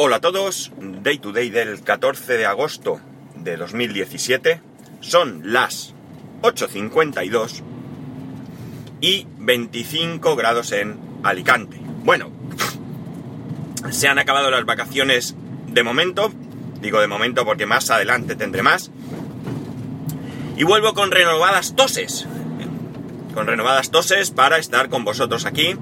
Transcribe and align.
Hola 0.00 0.18
a 0.18 0.20
todos, 0.20 0.70
Day 0.78 1.18
to 1.18 1.32
Day 1.32 1.50
del 1.50 1.82
14 1.82 2.36
de 2.36 2.46
agosto 2.46 3.00
de 3.34 3.56
2017. 3.56 4.60
Son 5.00 5.52
las 5.52 5.92
8.52 6.42 7.64
y 9.00 9.26
25 9.38 10.36
grados 10.36 10.70
en 10.70 11.00
Alicante. 11.24 11.80
Bueno, 12.04 12.30
se 13.90 14.06
han 14.06 14.20
acabado 14.20 14.52
las 14.52 14.64
vacaciones 14.64 15.34
de 15.66 15.82
momento, 15.82 16.30
digo 16.80 17.00
de 17.00 17.08
momento 17.08 17.44
porque 17.44 17.66
más 17.66 17.90
adelante 17.90 18.36
tendré 18.36 18.62
más. 18.62 18.92
Y 20.56 20.62
vuelvo 20.62 20.94
con 20.94 21.10
renovadas 21.10 21.74
toses, 21.74 22.28
con 23.34 23.48
renovadas 23.48 23.90
toses 23.90 24.30
para 24.30 24.58
estar 24.58 24.90
con 24.90 25.04
vosotros 25.04 25.44
aquí 25.44 25.76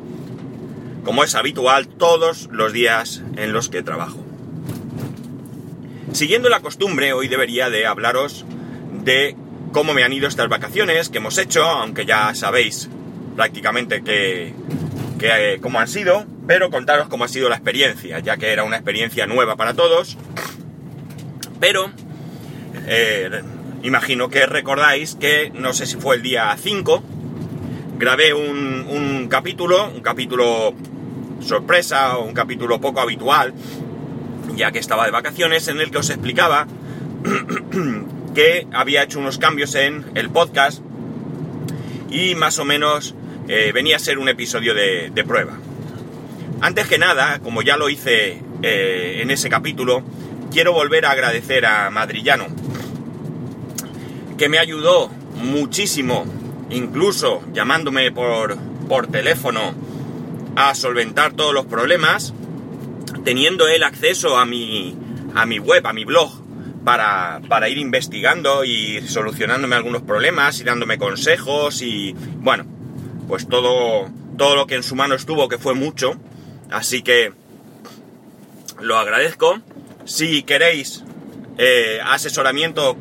como 1.07 1.23
es 1.23 1.37
habitual 1.37 1.87
todos 1.87 2.49
los 2.51 2.73
días 2.73 3.23
en 3.37 3.53
los 3.53 3.69
que 3.69 3.85
trabajo. 3.85 4.19
Siguiendo 6.13 6.49
la 6.49 6.59
costumbre, 6.59 7.13
hoy 7.13 7.29
debería 7.29 7.71
de 7.71 7.87
hablaros 7.87 8.45
de 9.05 9.37
cómo 9.71 9.95
me 9.95 10.03
han 10.03 10.13
ido 10.13 10.27
estas 10.27 10.49
vacaciones 10.49 11.09
que 11.09 11.19
hemos 11.19 11.39
hecho, 11.39 11.63
aunque 11.63 12.07
ya 12.07 12.35
sabéis 12.35 12.91
prácticamente 13.37 14.03
que, 14.03 14.53
eh, 15.21 15.59
cómo 15.63 15.79
han 15.79 15.87
sido, 15.87 16.27
pero 16.49 16.71
contaros 16.71 17.07
cómo 17.07 17.23
ha 17.23 17.29
sido 17.29 17.49
la 17.49 17.55
experiencia, 17.55 18.19
ya 18.19 18.37
que 18.37 18.53
era 18.53 18.65
una 18.65 18.77
experiencia 18.77 19.29
nueva 19.29 19.55
para 19.55 19.75
todos. 19.75 20.19
Pero 21.61 21.89
eh, 22.89 23.43
imagino 23.85 24.29
que 24.29 24.45
recordáis 24.47 25.15
que 25.15 25.53
no 25.55 25.73
sé 25.73 25.87
si 25.87 25.95
fue 25.95 26.17
el 26.17 26.23
día 26.23 26.57
5, 26.61 27.05
grabé 27.97 28.35
un, 28.35 28.87
un 28.89 29.29
capítulo, 29.29 29.89
un 29.89 30.01
capítulo 30.01 30.75
sorpresa 31.47 32.19
o 32.19 32.25
un 32.25 32.35
capítulo 32.35 32.81
poco 32.81 33.01
habitual, 33.01 33.55
ya 34.55 34.73
que 34.73 34.79
estaba 34.79 35.07
de 35.07 35.11
vacaciones, 35.13 35.69
en 35.69 35.81
el 35.81 35.91
que 35.91 35.99
os 35.99 36.11
explicaba 36.11 36.67
que 38.35 38.67
había 38.73 39.03
hecho 39.03 39.19
unos 39.19 39.39
cambios 39.39 39.75
en 39.75 40.05
el 40.15 40.31
podcast 40.31 40.83
y 42.11 42.35
más 42.35 42.59
o 42.59 42.65
menos 42.65 43.15
eh, 43.49 43.73
venía 43.73 43.97
a 43.97 43.99
ser 43.99 44.19
un 44.19 44.29
episodio 44.29 44.75
de, 44.75 45.25
prueba. 45.27 45.59
Antes 46.61 46.87
que 46.87 46.99
nada, 46.99 47.41
como 47.41 47.63
ya 47.63 47.77
lo 47.77 47.89
hice 47.89 48.43
eh, 48.63 49.19
en 49.23 49.31
ese 49.31 49.49
capítulo, 49.49 50.03
quiero 50.51 50.73
volver 50.73 51.07
a 51.07 51.11
agradecer 51.11 51.67
a 51.67 51.91
Madrillano, 51.91 52.47
que 54.39 54.49
me 54.49 54.59
ayudó 54.59 55.11
muchísimo, 55.37 56.25
incluso 56.71 57.43
llamándome 57.53 58.11
por, 58.11 58.57
por 58.89 59.07
teléfono 59.07 59.75
a 60.57 60.75
solventar 60.75 61.35
todos 61.35 61.55
los 61.55 61.67
problemas, 61.67 62.35
teniendo 63.25 63.69
él 63.69 63.83
acceso 63.83 64.39
a 64.39 64.47
mi, 64.47 64.97
a 65.35 65.47
mi 65.47 65.59
web, 65.59 65.87
a 65.87 65.93
mi 65.93 66.05
blog, 66.05 66.43
para, 66.85 67.41
para, 67.49 67.69
ir 67.69 67.79
investigando 67.79 68.65
y 68.65 69.03
solucionándome 69.07 69.77
algunos 69.77 70.03
problemas 70.03 70.61
y 70.61 70.65
dándome 70.65 70.99
consejos 70.99 71.83
y 71.83 72.15
bueno, 72.39 72.65
pues 73.29 73.49
todo, 73.49 74.09
todo 74.39 74.57
lo 74.57 74.67
que 74.67 74.77
en 74.77 74.83
su 74.83 74.95
mano 74.95 75.15
estuvo, 75.15 75.49
que 75.49 75.59
fue 75.59 75.75
mucho. 75.75 76.15
Así 76.71 77.03
que 77.03 77.33
lo 78.81 78.99
agradezco. 78.99 79.61
Si 80.05 80.43
queréis 80.45 81.03
eh, 81.59 81.99
asesoramiento 82.05 82.97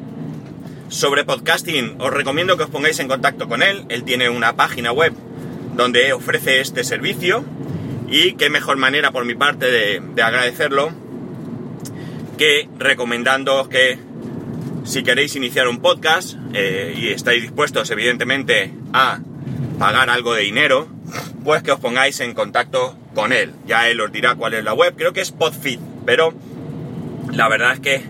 sobre 0.89 1.23
podcasting, 1.23 1.97
os 1.99 2.11
recomiendo 2.11 2.57
que 2.57 2.63
os 2.63 2.69
pongáis 2.69 2.99
en 2.99 3.07
contacto 3.07 3.47
con 3.47 3.61
él. 3.61 3.85
Él 3.89 4.03
tiene 4.03 4.29
una 4.29 4.55
página 4.55 4.91
web 4.91 5.13
donde 5.75 6.13
ofrece 6.13 6.61
este 6.61 6.83
servicio 6.83 7.43
y 8.09 8.33
qué 8.33 8.49
mejor 8.49 8.77
manera 8.77 9.11
por 9.11 9.25
mi 9.25 9.35
parte 9.35 9.65
de, 9.69 10.01
agradecerlo 10.21 10.91
que 12.37 12.67
recomendando 12.77 13.67
que 13.69 13.97
si 14.83 15.03
queréis 15.03 15.35
iniciar 15.35 15.67
un 15.67 15.79
podcast 15.79 16.37
eh, 16.53 16.93
y 16.97 17.07
estáis 17.09 17.41
dispuestos 17.41 17.89
evidentemente 17.91 18.72
a 18.94 19.19
pagar 19.79 20.09
algo 20.09 20.33
de 20.33 20.44
dinero, 20.44 20.88
pues 21.44 21.63
que 21.63 21.72
os 21.72 21.79
pongáis 21.79 22.19
en 22.19 22.33
contacto 22.33 22.97
con 23.13 23.33
él. 23.33 23.53
Ya 23.66 23.89
él 23.89 24.00
os 24.01 24.11
dirá 24.11 24.35
cuál 24.35 24.53
es 24.53 24.63
la 24.63 24.73
web, 24.73 24.94
creo 24.95 25.13
que 25.13 25.21
es 25.21 25.31
Podfit, 25.31 25.79
pero 26.05 26.33
la 27.31 27.50
verdad 27.50 27.73
es 27.73 27.79
que 27.79 28.03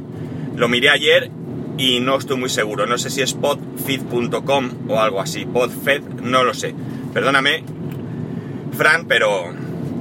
lo 0.56 0.68
miré 0.68 0.90
ayer 0.90 1.32
y 1.78 2.00
no 2.00 2.18
estoy 2.18 2.38
muy 2.38 2.50
seguro. 2.50 2.86
No 2.86 2.98
sé 2.98 3.10
si 3.10 3.22
es 3.22 3.34
podfit.com 3.34 4.72
o 4.90 5.00
algo 5.00 5.22
así. 5.22 5.46
Podfed, 5.46 6.02
no 6.22 6.44
lo 6.44 6.54
sé. 6.54 6.74
Perdóname, 7.16 7.64
Fran, 8.78 9.06
pero, 9.08 9.46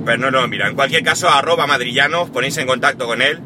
pero 0.05 0.19
no 0.19 0.33
lo 0.33 0.49
mira. 0.49 0.69
En 0.69 0.75
cualquier 0.75 1.05
caso, 1.05 1.29
arroba 1.29 1.65
madrillano, 1.65 2.27
ponéis 2.27 2.57
en 2.59 2.67
contacto 2.67 3.07
con 3.07 3.23
él 3.23 3.39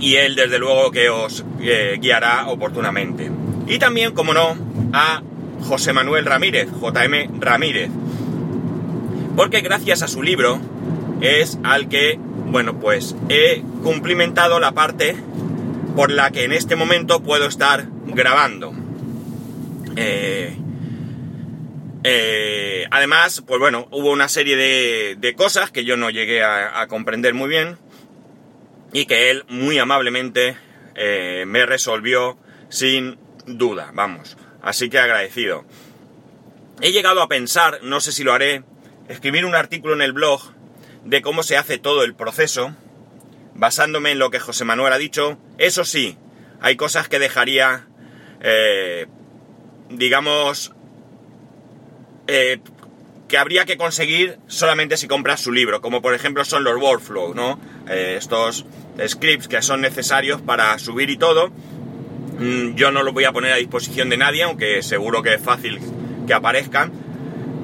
y 0.00 0.16
él 0.16 0.34
desde 0.34 0.58
luego 0.58 0.90
que 0.90 1.10
os 1.10 1.44
eh, 1.62 1.96
guiará 2.00 2.48
oportunamente. 2.48 3.30
Y 3.68 3.78
también, 3.78 4.14
como 4.14 4.34
no, 4.34 4.56
a 4.92 5.22
José 5.62 5.92
Manuel 5.92 6.24
Ramírez, 6.24 6.66
JM 6.72 7.40
Ramírez. 7.40 7.88
Porque 9.36 9.60
gracias 9.60 10.02
a 10.02 10.08
su 10.08 10.20
libro 10.20 10.58
es 11.20 11.60
al 11.62 11.88
que, 11.88 12.18
bueno, 12.48 12.80
pues 12.80 13.14
he 13.28 13.62
cumplimentado 13.84 14.58
la 14.58 14.72
parte 14.72 15.14
por 15.94 16.10
la 16.10 16.32
que 16.32 16.42
en 16.42 16.50
este 16.50 16.74
momento 16.74 17.22
puedo 17.22 17.46
estar 17.46 17.86
grabando. 18.06 18.72
Eh, 19.94 20.58
eh, 22.06 22.86
además, 22.90 23.42
pues 23.46 23.58
bueno, 23.58 23.88
hubo 23.90 24.10
una 24.10 24.28
serie 24.28 24.56
de, 24.56 25.34
cosas 25.34 25.70
que 25.70 25.86
yo 25.86 25.96
no 25.96 26.10
llegué 26.10 26.44
a, 26.44 26.86
comprender 26.86 27.32
muy 27.32 27.48
bien 27.48 27.78
y 28.92 29.06
que 29.06 29.30
él 29.30 29.44
muy 29.48 29.78
amablemente 29.78 30.58
eh, 30.94 31.44
me 31.46 31.64
resolvió 31.64 32.38
sin 32.68 33.18
duda, 33.46 33.90
vamos. 33.94 34.36
Así 34.60 34.90
que 34.90 34.98
agradecido. 34.98 35.64
He 36.82 36.92
llegado 36.92 37.22
a 37.22 37.28
pensar, 37.28 37.80
no 37.82 38.00
sé 38.00 38.12
si 38.12 38.22
lo 38.22 38.34
haré, 38.34 38.64
escribir 39.08 39.46
un 39.46 39.54
artículo 39.54 39.94
en 39.94 40.02
el 40.02 40.12
blog 40.12 40.42
de 41.04 41.22
cómo 41.22 41.42
se 41.42 41.56
hace 41.56 41.78
todo 41.78 42.04
el 42.04 42.14
proceso, 42.14 42.76
basándome 43.54 44.10
en 44.10 44.18
lo 44.18 44.30
que 44.30 44.40
José 44.40 44.66
Manuel 44.66 44.92
ha 44.92 44.98
dicho. 44.98 45.38
Eso 45.56 45.84
sí, 45.84 46.18
hay 46.60 46.76
cosas 46.76 47.08
que 47.08 47.18
dejaría, 47.18 47.88
eh, 48.42 49.06
digamos, 49.88 50.74
eh, 52.26 52.58
que 53.28 53.38
habría 53.38 53.64
que 53.64 53.76
conseguir 53.76 54.38
solamente 54.46 54.96
si 54.96 55.08
compras 55.08 55.40
su 55.40 55.52
libro, 55.52 55.80
como 55.80 56.02
por 56.02 56.14
ejemplo 56.14 56.44
son 56.44 56.64
los 56.64 56.80
workflows, 56.80 57.34
¿no? 57.34 57.58
Eh, 57.88 58.16
estos 58.18 58.66
scripts 59.06 59.48
que 59.48 59.60
son 59.62 59.80
necesarios 59.80 60.40
para 60.42 60.78
subir 60.78 61.10
y 61.10 61.16
todo. 61.16 61.50
Mm, 62.38 62.74
yo 62.74 62.90
no 62.90 63.02
los 63.02 63.14
voy 63.14 63.24
a 63.24 63.32
poner 63.32 63.52
a 63.52 63.56
disposición 63.56 64.10
de 64.10 64.16
nadie, 64.16 64.42
aunque 64.42 64.82
seguro 64.82 65.22
que 65.22 65.34
es 65.34 65.42
fácil 65.42 65.80
que 66.26 66.34
aparezcan, 66.34 66.92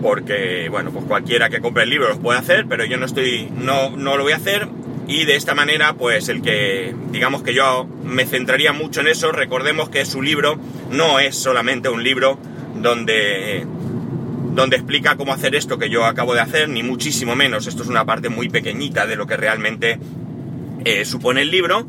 porque, 0.03 0.69
bueno, 0.71 0.92
pues 0.92 1.04
cualquiera 1.04 1.50
que 1.50 1.60
compre 1.60 1.84
el 1.84 1.91
libro 1.91 2.09
los 2.09 2.19
puede 2.19 2.38
hacer, 2.38 2.66
pero 2.69 2.84
yo 2.84 2.97
no 2.97 3.06
estoy, 3.06 3.48
no, 3.54 3.97
no 3.97 4.16
lo 4.16 4.22
voy 4.22 4.32
a 4.32 4.37
hacer. 4.37 4.69
Y 5.09 5.25
de 5.25 5.34
esta 5.34 5.54
manera, 5.54 5.94
pues 5.94 6.28
el 6.28 6.41
que, 6.41 6.94
digamos 7.10 7.42
que 7.42 7.53
yo 7.53 7.87
me 8.04 8.27
centraría 8.27 8.72
mucho 8.72 9.00
en 9.00 9.09
eso, 9.09 9.32
recordemos 9.32 9.91
que 9.91 10.04
su 10.04 10.22
libro 10.22 10.59
no 10.91 11.19
es 11.19 11.37
solamente 11.37 11.88
un 11.88 12.04
libro 12.04 12.38
donde 12.77 13.66
donde 14.55 14.77
explica 14.77 15.16
cómo 15.16 15.33
hacer 15.33 15.55
esto 15.55 15.78
que 15.78 15.91
yo 15.91 16.05
acabo 16.05 16.34
de 16.34 16.41
hacer, 16.41 16.69
ni 16.69 16.83
muchísimo 16.83 17.37
menos. 17.37 17.66
Esto 17.66 17.83
es 17.83 17.88
una 17.88 18.05
parte 18.05 18.28
muy 18.28 18.49
pequeñita 18.49 19.06
de 19.06 19.16
lo 19.16 19.27
que 19.27 19.37
realmente 19.37 19.99
eh, 20.84 21.05
supone 21.05 21.43
el 21.43 21.50
libro. 21.50 21.87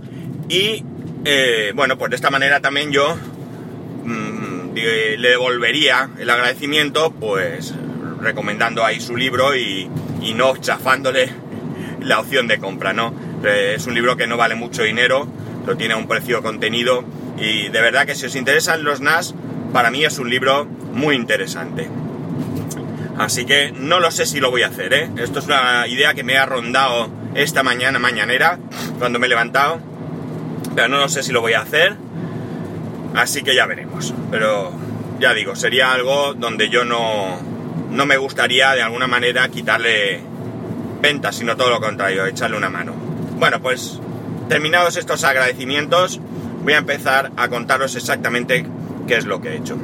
Y 0.50 0.84
eh, 1.26 1.72
bueno, 1.76 1.98
pues 1.98 2.10
de 2.12 2.16
esta 2.16 2.30
manera 2.30 2.60
también 2.60 2.92
yo 2.92 3.16
mm, 3.16 4.74
le 4.74 5.30
devolvería 5.30 6.10
el 6.20 6.30
agradecimiento, 6.30 7.12
pues 7.12 7.74
recomendando 8.22 8.86
ahí 8.86 9.00
su 9.00 9.18
libro 9.18 9.56
y, 9.56 9.90
no 10.36 10.56
chafándole 10.58 11.30
la 12.02 12.20
opción 12.20 12.48
de 12.48 12.60
compra, 12.60 12.94
¿no? 12.94 13.14
Eh, 13.44 13.74
es 13.76 13.88
un 13.88 13.96
libro 13.96 14.16
que 14.16 14.28
no 14.28 14.38
vale 14.38 14.56
mucho 14.56 14.84
dinero, 14.84 15.28
lo 15.66 15.76
tiene 15.76 15.96
a 15.96 15.98
un 15.98 16.08
precio 16.08 16.42
contenido 16.42 17.04
y 17.38 17.70
de 17.70 17.82
verdad 17.82 18.06
que 18.06 18.16
si 18.16 18.28
os 18.28 18.36
interesan 18.36 18.84
los 18.84 19.02
NAS, 19.02 19.34
para 19.74 19.90
mí 19.90 20.06
es 20.06 20.20
un 20.20 20.30
libro 20.30 20.66
muy 20.66 21.16
interesante. 21.16 21.90
Así 23.22 23.46
que 23.46 23.72
no 23.72 24.00
lo 24.00 24.10
sé 24.10 24.26
si 24.26 24.40
lo 24.40 24.50
voy 24.50 24.64
a 24.64 24.68
hacer, 24.70 24.92
¿eh? 24.96 25.08
Esto 25.18 25.38
es 25.38 25.46
una 25.46 25.86
idea 25.88 26.16
que 26.16 26.24
me 26.24 26.40
ha 26.40 26.46
rondado 26.48 27.08
esta 27.36 27.62
mañana, 27.62 28.00
mañanera, 28.00 28.58
cuando 28.98 29.20
me 29.20 29.28
he 29.28 29.30
levantado. 29.30 29.80
Pero 30.74 30.88
no 30.88 30.98
lo 30.98 31.08
sé 31.08 31.22
si 31.22 31.32
lo 31.32 31.40
voy 31.40 31.54
a 31.54 31.62
hacer. 31.62 31.98
Así 33.14 33.44
que 33.44 33.54
ya 33.54 33.68
veremos. 33.68 34.12
Pero 34.32 34.72
ya 35.20 35.36
digo, 35.36 35.56
sería 35.56 35.94
algo 35.94 36.34
donde 36.34 36.70
yo 36.70 36.84
no, 36.84 37.38
no 37.92 38.08
me 38.08 38.18
gustaría 38.18 38.72
de 38.72 38.82
alguna 38.82 39.06
manera 39.06 39.48
quitarle 39.50 40.20
ventas, 41.00 41.36
sino 41.36 41.56
todo 41.56 41.70
lo 41.70 41.80
contrario, 41.80 42.26
echarle 42.26 42.58
una 42.58 42.72
mano. 42.72 42.94
Bueno, 43.38 43.62
pues 43.62 44.00
terminados 44.50 44.98
estos 44.98 45.24
agradecimientos, 45.26 46.20
voy 46.64 46.74
a 46.74 46.80
empezar 46.80 47.32
a 47.38 47.50
contaros 47.50 47.96
exactamente 47.96 48.66
qué 49.08 49.18
es 49.18 49.26
lo 49.26 49.42
que 49.42 49.50
he 49.50 49.58
hecho. 49.58 49.78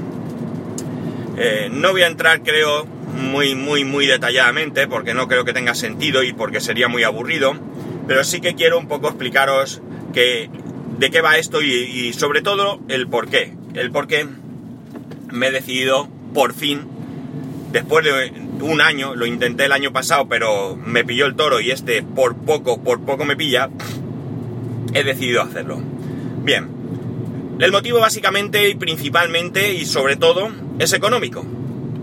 Eh, 1.38 1.70
no 1.72 1.92
voy 1.92 2.02
a 2.02 2.08
entrar, 2.08 2.42
creo, 2.42 2.97
muy, 3.18 3.56
muy, 3.56 3.84
muy 3.84 4.06
detalladamente, 4.06 4.88
porque 4.88 5.14
no 5.14 5.28
creo 5.28 5.46
que 5.46 5.54
tenga 5.54 5.76
sentido 5.76 6.24
y 6.24 6.34
porque 6.34 6.62
sería 6.62 6.88
muy 6.88 7.04
aburrido. 7.04 7.54
pero 8.08 8.24
sí 8.24 8.40
que 8.40 8.56
quiero 8.56 8.78
un 8.80 8.88
poco 8.88 9.08
explicaros 9.08 9.82
que, 10.14 10.50
de 10.98 11.12
qué 11.12 11.22
va 11.22 11.38
esto 11.38 11.62
y, 11.62 11.68
y 11.68 12.14
sobre 12.14 12.42
todo 12.42 12.80
el 12.88 13.08
por 13.08 13.30
qué. 13.30 13.54
El 13.74 13.92
por 13.92 14.08
qué 14.08 14.26
me 15.32 15.48
he 15.48 15.52
decidido 15.52 16.08
por 16.34 16.54
fin, 16.54 16.88
después 17.72 18.06
de 18.06 18.32
un 18.62 18.82
año, 18.82 19.16
lo 19.16 19.26
intenté 19.26 19.66
el 19.66 19.72
año 19.72 19.92
pasado, 19.92 20.28
pero 20.28 20.76
me 20.76 21.04
pilló 21.04 21.26
el 21.26 21.36
toro 21.36 21.60
y 21.60 21.72
este 21.72 22.02
por 22.04 22.36
poco, 22.36 22.82
por 22.84 23.02
poco 23.02 23.26
me 23.26 23.36
pilla, 23.36 23.70
he 24.94 25.04
decidido 25.04 25.42
hacerlo. 25.42 25.82
Bien, 26.44 26.70
el 27.60 27.72
motivo 27.72 28.00
básicamente 28.00 28.70
y 28.70 28.76
principalmente 28.76 29.74
y 29.74 29.86
sobre 29.86 30.16
todo 30.16 30.50
es 30.80 30.94
económico. 30.94 31.46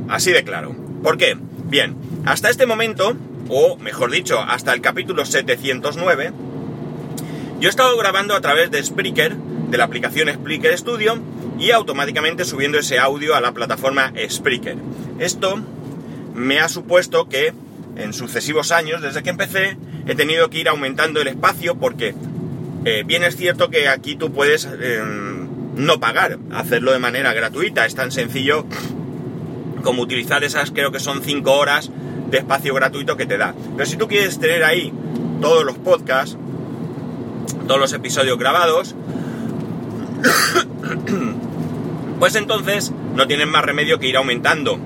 Así 0.08 0.32
de 0.32 0.44
claro. 0.44 0.83
¿Por 1.04 1.18
qué? 1.18 1.36
Bien, 1.66 1.94
hasta 2.24 2.48
este 2.48 2.64
momento, 2.64 3.14
o 3.50 3.76
mejor 3.76 4.10
dicho, 4.10 4.40
hasta 4.40 4.72
el 4.72 4.80
capítulo 4.80 5.26
709, 5.26 6.32
yo 7.60 7.68
he 7.68 7.70
estado 7.70 7.94
grabando 7.98 8.34
a 8.34 8.40
través 8.40 8.70
de 8.70 8.82
Spreaker, 8.82 9.36
de 9.36 9.76
la 9.76 9.84
aplicación 9.84 10.32
Spreaker 10.32 10.78
Studio, 10.78 11.20
y 11.58 11.72
automáticamente 11.72 12.46
subiendo 12.46 12.78
ese 12.78 12.98
audio 12.98 13.34
a 13.34 13.42
la 13.42 13.52
plataforma 13.52 14.14
Spreaker. 14.30 14.78
Esto 15.18 15.62
me 16.34 16.60
ha 16.60 16.70
supuesto 16.70 17.28
que 17.28 17.52
en 17.96 18.14
sucesivos 18.14 18.72
años, 18.72 19.02
desde 19.02 19.22
que 19.22 19.28
empecé, 19.28 19.76
he 20.06 20.14
tenido 20.14 20.48
que 20.48 20.60
ir 20.60 20.70
aumentando 20.70 21.20
el 21.20 21.28
espacio 21.28 21.74
porque 21.74 22.14
eh, 22.86 23.02
bien 23.04 23.24
es 23.24 23.36
cierto 23.36 23.68
que 23.68 23.88
aquí 23.88 24.16
tú 24.16 24.32
puedes 24.32 24.64
em, 24.64 25.48
no 25.76 26.00
pagar, 26.00 26.38
hacerlo 26.50 26.92
de 26.92 26.98
manera 26.98 27.34
gratuita, 27.34 27.84
es 27.84 27.94
tan 27.94 28.10
sencillo 28.10 28.64
como 29.84 30.02
utilizar 30.02 30.42
esas, 30.42 30.72
creo 30.72 30.90
que 30.90 30.98
son 30.98 31.22
5 31.22 31.52
horas 31.52 31.90
de 32.31 32.38
espacio 32.38 32.75
gratuito 32.75 33.16
que 33.16 33.26
te 33.26 33.38
da. 33.38 33.54
Pero 33.76 33.88
si 33.88 33.96
tú 33.96 34.08
quieres 34.08 34.40
tener 34.40 34.64
ahí 34.64 34.92
todos 35.40 35.64
los 35.64 35.76
podcasts, 35.78 36.36
todos 37.69 37.81
los 37.81 37.92
episodios 37.92 38.36
grabados, 38.38 38.96
pues 42.19 42.34
entonces 42.34 42.92
no 43.14 43.26
tienes 43.26 43.46
más 43.46 43.64
remedio 43.64 43.98
que 43.98 44.08
ir 44.08 44.16
aumentando 44.16 44.78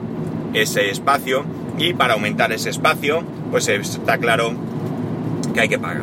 ese 0.52 0.90
espacio 0.90 1.44
y 1.78 1.94
para 1.94 2.14
aumentar 2.14 2.52
ese 2.52 2.70
espacio 2.70 3.22
pues 3.50 3.68
está 3.68 4.18
claro 4.18 4.52
que 5.54 5.60
hay 5.60 5.68
que 5.68 5.78
pagar. 5.78 6.02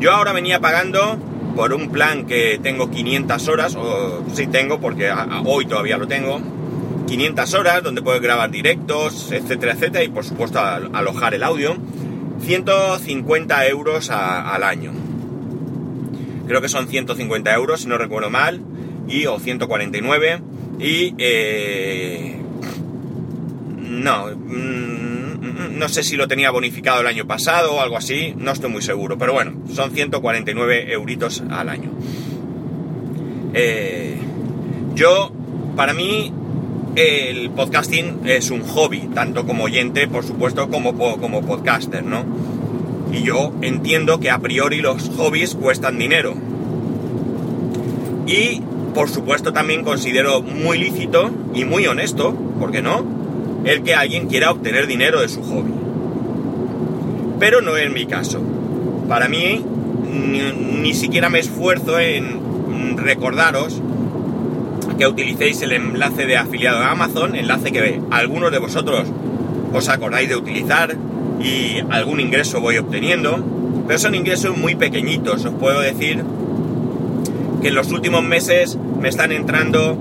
Yo 0.00 0.12
ahora 0.12 0.32
venía 0.32 0.60
pagando 0.60 1.18
por 1.54 1.72
un 1.72 1.90
plan 1.90 2.26
que 2.26 2.58
tengo 2.62 2.90
500 2.90 3.48
horas, 3.48 3.76
o 3.76 4.24
sí 4.32 4.46
tengo 4.46 4.80
porque 4.80 5.10
hoy 5.44 5.66
todavía 5.66 5.96
lo 5.98 6.06
tengo, 6.06 6.40
500 7.06 7.54
horas 7.54 7.82
donde 7.82 8.02
puedo 8.02 8.20
grabar 8.20 8.50
directos, 8.50 9.30
etcétera, 9.32 9.72
etcétera, 9.72 10.04
y 10.04 10.08
por 10.08 10.24
supuesto 10.24 10.58
alojar 10.58 11.34
el 11.34 11.42
audio, 11.42 11.76
150 12.40 13.66
euros 13.68 14.10
al 14.10 14.62
año. 14.62 14.92
Creo 16.46 16.60
que 16.60 16.68
son 16.68 16.88
150 16.88 17.54
euros, 17.54 17.82
si 17.82 17.88
no 17.88 17.98
recuerdo 17.98 18.30
mal, 18.30 18.60
y 19.08 19.26
o 19.26 19.38
149, 19.38 20.40
y 20.78 21.14
eh, 21.18 22.36
no, 23.78 24.26
mm, 24.26 25.78
no 25.78 25.88
sé 25.88 26.02
si 26.02 26.16
lo 26.16 26.28
tenía 26.28 26.50
bonificado 26.50 27.00
el 27.00 27.06
año 27.06 27.26
pasado 27.26 27.74
o 27.74 27.80
algo 27.80 27.96
así, 27.96 28.34
no 28.36 28.52
estoy 28.52 28.70
muy 28.70 28.82
seguro, 28.82 29.18
pero 29.18 29.32
bueno, 29.32 29.54
son 29.72 29.92
149 29.92 30.92
euritos 30.92 31.42
al 31.50 31.68
año. 31.68 31.90
Eh, 33.54 34.16
yo, 34.94 35.32
para 35.76 35.94
mí, 35.94 36.32
el 36.96 37.50
podcasting 37.50 38.20
es 38.24 38.50
un 38.50 38.62
hobby, 38.62 39.08
tanto 39.14 39.46
como 39.46 39.64
oyente, 39.64 40.06
por 40.06 40.24
supuesto, 40.24 40.68
como, 40.68 40.96
como 40.96 41.42
podcaster, 41.42 42.04
¿no? 42.04 42.24
Y 43.12 43.22
yo 43.22 43.52
entiendo 43.62 44.20
que 44.20 44.30
a 44.30 44.38
priori 44.38 44.80
los 44.80 45.10
hobbies 45.16 45.54
cuestan 45.54 45.98
dinero. 45.98 46.34
Y, 48.26 48.62
por 48.94 49.08
supuesto, 49.08 49.52
también 49.52 49.82
considero 49.82 50.42
muy 50.42 50.78
lícito 50.78 51.30
y 51.52 51.64
muy 51.64 51.86
honesto, 51.86 52.34
¿por 52.58 52.70
qué 52.70 52.80
no? 52.80 53.04
El 53.64 53.82
que 53.82 53.94
alguien 53.94 54.28
quiera 54.28 54.50
obtener 54.50 54.86
dinero 54.86 55.20
de 55.20 55.28
su 55.28 55.42
hobby. 55.42 55.72
Pero 57.40 57.60
no 57.60 57.76
es 57.76 57.90
mi 57.90 58.06
caso. 58.06 58.40
Para 59.08 59.28
mí, 59.28 59.64
ni, 60.12 60.52
ni 60.80 60.94
siquiera 60.94 61.28
me 61.28 61.40
esfuerzo 61.40 61.98
en 61.98 62.44
recordaros 62.96 63.82
que 64.98 65.06
utilicéis 65.06 65.60
el 65.62 65.72
enlace 65.72 66.26
de 66.26 66.36
afiliado 66.36 66.78
a 66.78 66.90
Amazon, 66.90 67.34
enlace 67.34 67.72
que 67.72 68.00
algunos 68.10 68.52
de 68.52 68.58
vosotros 68.58 69.08
os 69.72 69.88
acordáis 69.88 70.28
de 70.28 70.36
utilizar 70.36 70.96
y 71.40 71.80
algún 71.90 72.20
ingreso 72.20 72.60
voy 72.60 72.78
obteniendo, 72.78 73.44
pero 73.86 73.98
son 73.98 74.14
ingresos 74.14 74.56
muy 74.56 74.76
pequeñitos. 74.76 75.44
Os 75.44 75.54
puedo 75.54 75.80
decir 75.80 76.22
que 77.60 77.68
en 77.68 77.74
los 77.74 77.90
últimos 77.90 78.22
meses 78.22 78.78
me 79.00 79.08
están 79.08 79.32
entrando 79.32 79.98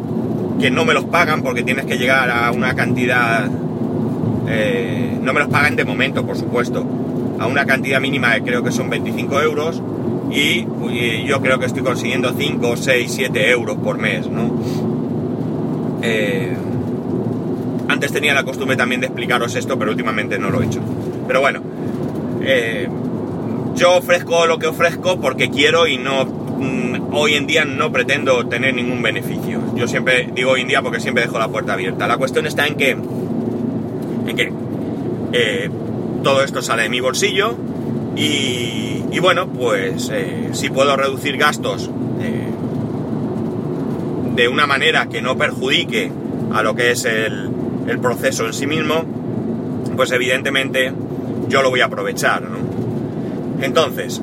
que 0.59 0.69
no 0.69 0.85
me 0.85 0.93
los 0.93 1.05
pagan 1.05 1.41
porque 1.41 1.63
tienes 1.63 1.85
que 1.85 1.97
llegar 1.97 2.29
a 2.29 2.51
una 2.51 2.75
cantidad, 2.75 3.49
eh, 4.47 5.17
no 5.21 5.33
me 5.33 5.39
los 5.39 5.49
pagan 5.49 5.75
de 5.75 5.85
momento, 5.85 6.25
por 6.25 6.37
supuesto, 6.37 6.85
a 7.39 7.47
una 7.47 7.65
cantidad 7.65 7.99
mínima 7.99 8.35
que 8.35 8.43
creo 8.43 8.63
que 8.63 8.71
son 8.71 8.89
25 8.89 9.41
euros 9.41 9.81
y, 10.33 10.65
yo 11.25 11.41
creo 11.41 11.59
que 11.59 11.67
estoy 11.67 11.83
consiguiendo 11.83 12.33
5, 12.35 12.75
6, 12.75 13.11
7 13.13 13.51
euros 13.51 13.77
por 13.77 13.97
mes, 13.97 14.27
¿no? 14.27 14.51
Eh, 16.01 16.53
antes 17.87 18.11
tenía 18.11 18.33
la 18.33 18.43
costumbre 18.43 18.75
también 18.75 19.01
de 19.01 19.07
explicaros 19.07 19.55
esto, 19.55 19.77
pero 19.77 19.91
últimamente 19.91 20.39
no 20.39 20.49
lo 20.49 20.61
he 20.61 20.65
hecho. 20.65 20.81
Pero 21.27 21.41
bueno, 21.41 21.61
eh, 22.41 22.87
yo 23.75 23.97
ofrezco 23.97 24.45
lo 24.45 24.57
que 24.57 24.67
ofrezco 24.67 25.19
porque 25.21 25.49
quiero 25.49 25.87
y 25.87 25.97
no 25.97 26.25
mm, 26.25 27.13
hoy 27.13 27.35
en 27.35 27.47
día 27.47 27.65
no 27.65 27.91
pretendo 27.91 28.47
tener 28.47 28.73
ningún 28.73 29.01
beneficio. 29.01 29.61
Yo 29.75 29.87
siempre 29.87 30.29
digo 30.33 30.51
hoy 30.51 30.61
en 30.61 30.67
día 30.67 30.81
porque 30.81 30.99
siempre 30.99 31.23
dejo 31.23 31.39
la 31.39 31.47
puerta 31.47 31.73
abierta. 31.73 32.07
La 32.07 32.17
cuestión 32.17 32.45
está 32.47 32.65
en 32.65 32.75
que, 32.75 32.91
en 32.91 34.35
que 34.35 34.51
eh, 35.33 35.69
todo 36.23 36.43
esto 36.43 36.61
sale 36.61 36.83
de 36.83 36.89
mi 36.89 36.99
bolsillo 36.99 37.55
y, 38.15 39.02
bueno, 39.19 39.47
pues 39.47 40.09
eh, 40.13 40.49
si 40.53 40.69
puedo 40.69 40.95
reducir 40.95 41.37
gastos 41.37 41.89
de 44.35 44.47
una 44.47 44.65
manera 44.65 45.07
que 45.07 45.21
no 45.21 45.37
perjudique 45.37 46.11
a 46.53 46.63
lo 46.63 46.75
que 46.75 46.91
es 46.91 47.05
el, 47.05 47.51
proceso 48.01 48.45
en 48.45 48.53
sí 48.53 48.65
mismo, 48.65 49.03
pues 49.95 50.11
evidentemente 50.11 50.91
yo 51.47 51.61
lo 51.61 51.69
voy 51.69 51.81
a 51.81 51.85
aprovechar. 51.85 52.43
Entonces, 53.61 54.21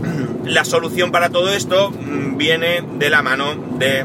la 0.44 0.64
solución 0.64 1.12
para 1.12 1.30
todo 1.30 1.52
esto 1.52 1.90
mm, 1.90 2.36
viene 2.36 2.82
de 2.98 3.10
la 3.10 3.22
mano 3.22 3.54
de 3.78 4.04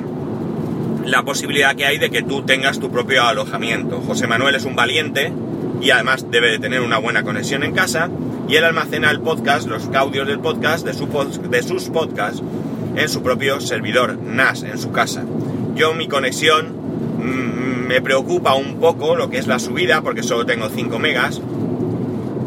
la 1.06 1.24
posibilidad 1.24 1.76
que 1.76 1.86
hay 1.86 1.98
de 1.98 2.10
que 2.10 2.22
tú 2.22 2.44
tengas 2.44 2.80
tu 2.80 2.92
propio 2.92 3.24
alojamiento. 3.24 4.02
José 4.02 4.28
Manuel 4.28 4.56
es 4.56 4.66
un 4.66 4.76
valiente 4.76 5.32
y 5.82 5.90
además 5.90 6.30
debe 6.30 6.52
de 6.52 6.60
tener 6.60 6.82
una 6.82 6.98
buena 6.98 7.24
conexión 7.24 7.64
en 7.64 7.72
casa 7.72 8.10
y 8.48 8.56
él 8.56 8.64
almacena 8.64 9.12
el 9.12 9.20
podcast, 9.22 9.68
los 9.68 9.90
audios 9.94 10.28
del 10.28 10.40
podcast, 10.40 10.86
de, 10.86 10.94
su, 10.94 11.08
de 11.50 11.64
sus 11.64 11.90
podcasts 11.90 12.42
en 12.96 13.10
su 13.10 13.22
propio 13.22 13.60
servidor 13.60 14.18
NAS, 14.18 14.64
en 14.64 14.78
su 14.78 14.92
casa. 14.92 15.24
Yo 15.76 15.94
mi 15.94 16.08
conexión 16.08 16.74
mm, 17.20 17.88
me 17.88 18.02
preocupa 18.02 18.56
un 18.56 18.80
poco 18.80 19.16
lo 19.16 19.30
que 19.30 19.38
es 19.38 19.48
la 19.48 19.60
subida 19.60 20.02
porque 20.02 20.24
solo 20.24 20.46
tengo 20.46 20.70
5 20.70 20.98
megas 21.00 21.42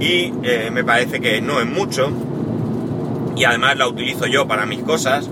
y 0.00 0.32
eh, 0.42 0.70
me 0.72 0.82
parece 0.82 1.20
que 1.20 1.40
no 1.40 1.60
es 1.60 1.66
mucho 1.66 2.10
y 3.36 3.44
además 3.44 3.76
la 3.76 3.86
utilizo 3.86 4.26
yo 4.26 4.48
para 4.48 4.66
mis 4.66 4.82
cosas 4.82 5.28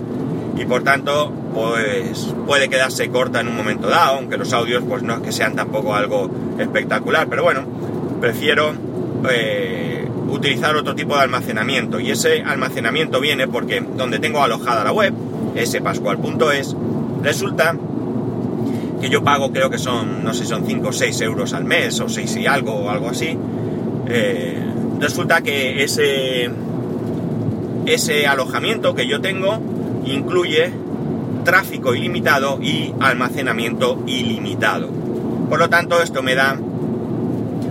y 0.57 0.65
por 0.65 0.83
tanto 0.83 1.33
pues 1.55 2.35
puede 2.47 2.69
quedarse 2.69 3.09
corta 3.09 3.41
en 3.41 3.49
un 3.49 3.57
momento 3.57 3.89
dado, 3.89 4.19
aunque 4.19 4.37
los 4.37 4.53
audios 4.53 4.85
pues 4.89 5.03
no 5.03 5.15
es 5.15 5.21
que 5.21 5.33
sean 5.33 5.57
tampoco 5.57 5.95
algo 5.95 6.31
espectacular, 6.59 7.27
pero 7.29 7.43
bueno, 7.43 7.63
prefiero 8.21 8.73
eh, 9.31 9.98
utilizar 10.29 10.77
otro 10.77 10.95
tipo 10.95 11.17
de 11.17 11.23
almacenamiento 11.23 12.01
y 12.01 12.11
ese 12.11 12.43
almacenamiento 12.43 13.21
viene 13.21 13.49
porque 13.49 13.81
donde 13.81 14.19
tengo 14.19 14.43
alojada 14.43 14.85
la 14.85 14.93
web, 14.93 15.15
spascual.es, 15.65 16.77
resulta 17.23 17.77
que 19.01 19.09
yo 19.09 19.23
pago 19.23 19.53
creo 19.53 19.71
que 19.71 19.79
son, 19.79 20.25
no 20.25 20.35
sé, 20.35 20.45
son 20.45 20.65
5 20.67 20.89
o 20.89 20.93
6 20.93 21.21
euros 21.23 21.53
al 21.53 21.65
mes 21.65 21.99
o 22.01 22.09
6 22.09 22.37
y 22.37 22.47
algo 22.47 22.75
o 22.75 22.91
algo 22.91 23.09
así, 23.09 23.37
eh, 24.09 24.59
resulta 25.01 25.43
que 25.43 25.83
ese, 25.83 26.51
ese 27.87 28.27
alojamiento 28.27 28.95
que 28.95 29.07
yo 29.07 29.21
tengo 29.21 29.61
incluye 30.05 30.73
tráfico 31.45 31.95
ilimitado 31.95 32.59
y 32.61 32.95
almacenamiento 33.01 34.03
ilimitado. 34.07 34.91
Por 35.49 35.59
lo 35.59 35.69
tanto, 35.69 36.03
esto 36.03 36.23
me 36.23 36.35
da 36.35 36.59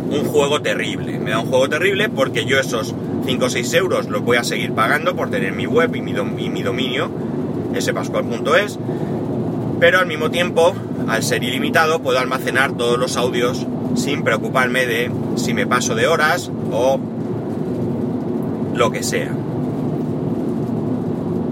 un 0.09 0.25
juego 0.25 0.61
terrible. 0.61 1.19
Me 1.19 1.31
da 1.31 1.39
un 1.39 1.47
juego 1.47 1.69
terrible 1.69 2.09
porque 2.09 2.45
yo 2.45 2.59
esos 2.59 2.93
5 3.25 3.45
o 3.45 3.49
6 3.49 3.73
euros 3.73 4.07
los 4.07 4.21
voy 4.21 4.37
a 4.37 4.43
seguir 4.43 4.73
pagando 4.73 5.15
por 5.15 5.29
tener 5.29 5.53
mi 5.53 5.65
web 5.65 5.95
y 5.95 6.01
mi, 6.01 6.13
dominio, 6.13 7.11
spascual.es, 7.79 8.79
pero 9.79 9.99
al 9.99 10.07
mismo 10.07 10.31
tiempo, 10.31 10.73
al 11.07 11.23
ser 11.23 11.43
ilimitado, 11.43 11.99
puedo 11.99 12.19
almacenar 12.19 12.73
todos 12.73 12.97
los 12.97 13.17
audios 13.17 13.65
sin 13.95 14.23
preocuparme 14.23 14.85
de 14.85 15.11
si 15.35 15.53
me 15.53 15.67
paso 15.67 15.95
de 15.95 16.07
horas 16.07 16.51
o 16.71 16.99
lo 18.73 18.91
que 18.91 19.03
sea. 19.03 19.31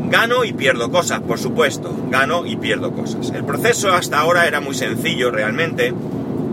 Gano 0.09 0.45
y 0.45 0.53
pierdo 0.53 0.91
cosas, 0.91 1.19
por 1.21 1.39
supuesto, 1.39 1.93
gano 2.09 2.45
y 2.45 2.55
pierdo 2.55 2.91
cosas. 2.91 3.31
El 3.31 3.43
proceso 3.43 3.91
hasta 3.91 4.19
ahora 4.19 4.47
era 4.47 4.61
muy 4.61 4.75
sencillo 4.75 5.31
realmente, 5.31 5.93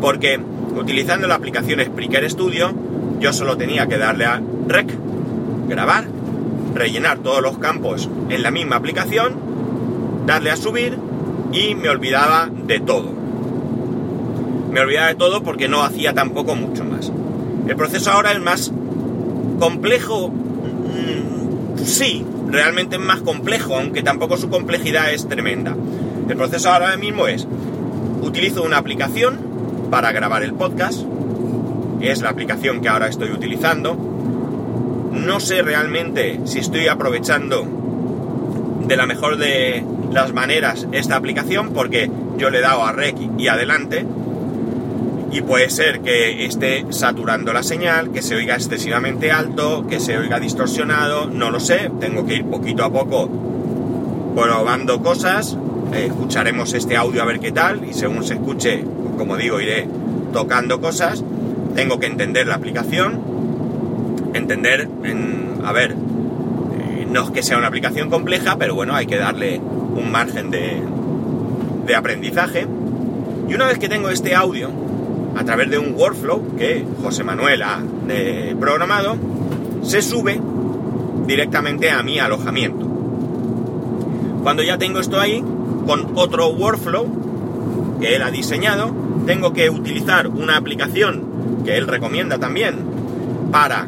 porque 0.00 0.40
utilizando 0.76 1.26
la 1.26 1.35
aplicación 1.35 1.81
Spreaker 1.81 2.29
Studio, 2.31 2.73
yo 3.21 3.33
solo 3.33 3.57
tenía 3.57 3.87
que 3.87 3.99
darle 3.99 4.25
a 4.25 4.41
Rec, 4.67 4.93
grabar, 5.69 6.07
rellenar 6.75 7.19
todos 7.19 7.43
los 7.43 7.59
campos 7.59 8.09
en 8.29 8.43
la 8.43 8.50
misma 8.50 8.76
aplicación, 8.76 9.35
darle 10.26 10.50
a 10.50 10.57
subir 10.57 10.99
y 11.52 11.75
me 11.75 11.88
olvidaba 11.88 12.49
de 12.50 12.81
todo. 12.81 13.12
Me 14.71 14.81
olvidaba 14.81 15.09
de 15.09 15.14
todo 15.14 15.43
porque 15.43 15.69
no 15.69 15.83
hacía 15.83 16.14
tampoco 16.14 16.55
mucho 16.55 16.85
más. 16.85 17.12
El 17.69 17.76
proceso 17.76 18.11
ahora 18.11 18.33
es 18.33 18.41
más 18.41 18.73
complejo, 19.61 20.31
mm, 20.31 21.85
sí, 21.85 22.25
realmente 22.49 22.97
es 22.97 23.02
más 23.02 23.21
complejo, 23.21 23.76
aunque 23.76 24.02
tampoco 24.02 24.37
su 24.37 24.49
complejidad 24.49 25.12
es 25.12 25.29
tremenda. 25.29 25.76
El 26.29 26.37
proceso 26.37 26.71
ahora 26.71 26.97
mismo 26.97 27.26
es, 27.26 27.47
utilizo 28.23 28.62
una 28.62 28.79
aplicación 28.79 29.51
para 29.92 30.11
grabar 30.11 30.42
el 30.42 30.54
podcast, 30.54 31.02
es 32.00 32.22
la 32.22 32.30
aplicación 32.30 32.80
que 32.80 32.88
ahora 32.88 33.08
estoy 33.08 33.30
utilizando. 33.30 33.94
No 35.12 35.38
sé 35.38 35.61
realmente 35.61 36.40
si 36.46 36.61
estoy 36.61 36.88
aprovechando 36.88 37.66
de 38.87 38.96
la 38.96 39.04
mejor 39.04 39.37
de 39.37 39.84
las 40.11 40.32
maneras 40.32 40.88
esta 40.92 41.16
aplicación 41.16 41.75
porque 41.75 42.11
yo 42.38 42.49
le 42.49 42.61
he 42.61 42.62
dado 42.62 42.84
a 42.84 42.92
rec 42.92 43.16
y 43.37 43.49
adelante 43.49 44.06
y 45.30 45.42
puede 45.42 45.68
ser 45.68 46.00
que 46.00 46.46
esté 46.46 46.87
saturando 46.88 47.52
la 47.52 47.62
señal, 47.62 48.12
que 48.12 48.22
se 48.22 48.34
oiga 48.34 48.54
excesivamente 48.54 49.30
alto, 49.30 49.87
que 49.87 50.00
se 50.00 50.16
oiga 50.16 50.40
distorsionado, 50.40 51.26
no 51.26 51.50
lo 51.50 51.61
sé, 51.61 51.90
tengo 52.00 52.25
que 52.25 52.37
ir 52.37 52.46
poquito 52.46 52.82
a 52.82 52.90
poco 52.90 53.28
probando 54.34 55.02
cosas, 55.02 55.54
eh, 55.92 56.06
escucharemos 56.06 56.72
este 56.72 56.96
audio 56.96 57.20
a 57.20 57.26
ver 57.26 57.40
qué 57.40 57.52
tal 57.52 57.84
y 57.84 57.92
según 57.92 58.25
se 58.25 58.34
escuche, 58.34 58.82
como 59.23 59.37
digo, 59.37 59.61
iré 59.61 59.87
tocando 60.33 60.81
cosas 60.81 61.23
tengo 61.75 61.99
que 61.99 62.07
entender 62.07 62.47
la 62.47 62.57
aplicación, 62.57 63.21
entender, 64.35 64.88
en, 65.05 65.61
a 65.64 65.73
ver, 65.73 65.93
eh, 65.93 67.07
no 67.09 67.23
es 67.23 67.31
que 67.31 67.43
sea 67.43 67.59
una 67.59 67.69
aplicación 67.69 68.11
compleja, 68.11 68.57
pero 68.59 68.75
bueno, 68.75 68.95
hay 68.95 69.07
que 69.07 69.17
darle 69.17 69.59
un 69.59 70.11
margen 70.11 70.50
de, 70.50 70.83
de 71.87 71.95
aprendizaje. 71.95 72.67
Y 73.49 73.55
una 73.55 73.67
vez 73.67 73.79
que 73.79 73.88
tengo 73.88 74.11
este 74.11 74.35
audio, 74.35 74.71
a 75.37 75.45
través 75.45 75.71
de 75.71 75.79
un 75.79 75.95
workflow 75.95 76.57
que 76.57 76.85
José 77.02 77.25
Manuel 77.25 77.62
ha 77.62 77.81
eh, 78.09 78.55
programado, 78.59 79.17
se 79.83 80.02
sube 80.02 80.38
directamente 81.26 81.91
a 81.91 82.02
mi 82.02 82.19
alojamiento. 82.19 82.87
Cuando 84.43 84.62
ya 84.62 84.76
tengo 84.76 85.00
esto 85.00 85.19
ahí, 85.21 85.43
con 85.87 86.12
otro 86.17 86.49
workflow 86.50 87.22
que 88.02 88.16
él 88.16 88.23
ha 88.23 88.32
diseñado, 88.32 88.92
tengo 89.26 89.52
que 89.52 89.71
utilizar 89.71 90.26
una 90.26 90.56
aplicación 90.56 91.62
que 91.64 91.78
él 91.78 91.87
recomienda 91.87 92.37
también 92.38 92.80
para 93.52 93.87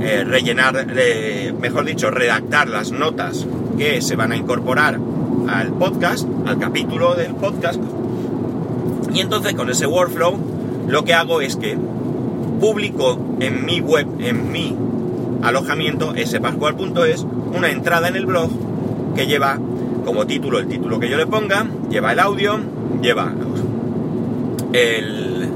eh, 0.00 0.22
rellenar, 0.24 0.86
eh, 0.96 1.52
mejor 1.60 1.84
dicho, 1.84 2.12
redactar 2.12 2.68
las 2.68 2.92
notas 2.92 3.44
que 3.76 4.00
se 4.02 4.14
van 4.14 4.30
a 4.30 4.36
incorporar 4.36 5.00
al 5.48 5.72
podcast, 5.72 6.28
al 6.46 6.60
capítulo 6.60 7.16
del 7.16 7.34
podcast. 7.34 7.80
Y 9.12 9.18
entonces 9.18 9.54
con 9.54 9.68
ese 9.68 9.86
workflow 9.86 10.38
lo 10.86 11.04
que 11.04 11.14
hago 11.14 11.40
es 11.40 11.56
que 11.56 11.76
publico 12.60 13.18
en 13.40 13.64
mi 13.64 13.80
web, 13.80 14.06
en 14.20 14.52
mi 14.52 14.76
alojamiento, 15.42 16.14
spascual.es, 16.24 17.26
una 17.52 17.70
entrada 17.70 18.06
en 18.06 18.14
el 18.14 18.26
blog 18.26 18.50
que 19.16 19.26
lleva 19.26 19.58
como 20.04 20.24
título 20.24 20.60
el 20.60 20.68
título 20.68 21.00
que 21.00 21.08
yo 21.08 21.16
le 21.16 21.26
ponga, 21.26 21.66
lleva 21.90 22.12
el 22.12 22.20
audio, 22.20 22.60
lleva 23.02 23.32
el, 24.72 25.48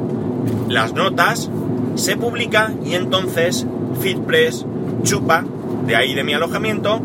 las 0.69 0.95
notas, 0.95 1.51
se 1.97 2.17
publica 2.17 2.73
y 2.85 2.95
entonces 2.95 3.67
FitPress 4.01 4.65
chupa 5.03 5.45
de 5.87 5.97
ahí 5.97 6.15
de 6.15 6.25
mi 6.25 6.35
alojamiento 6.35 7.01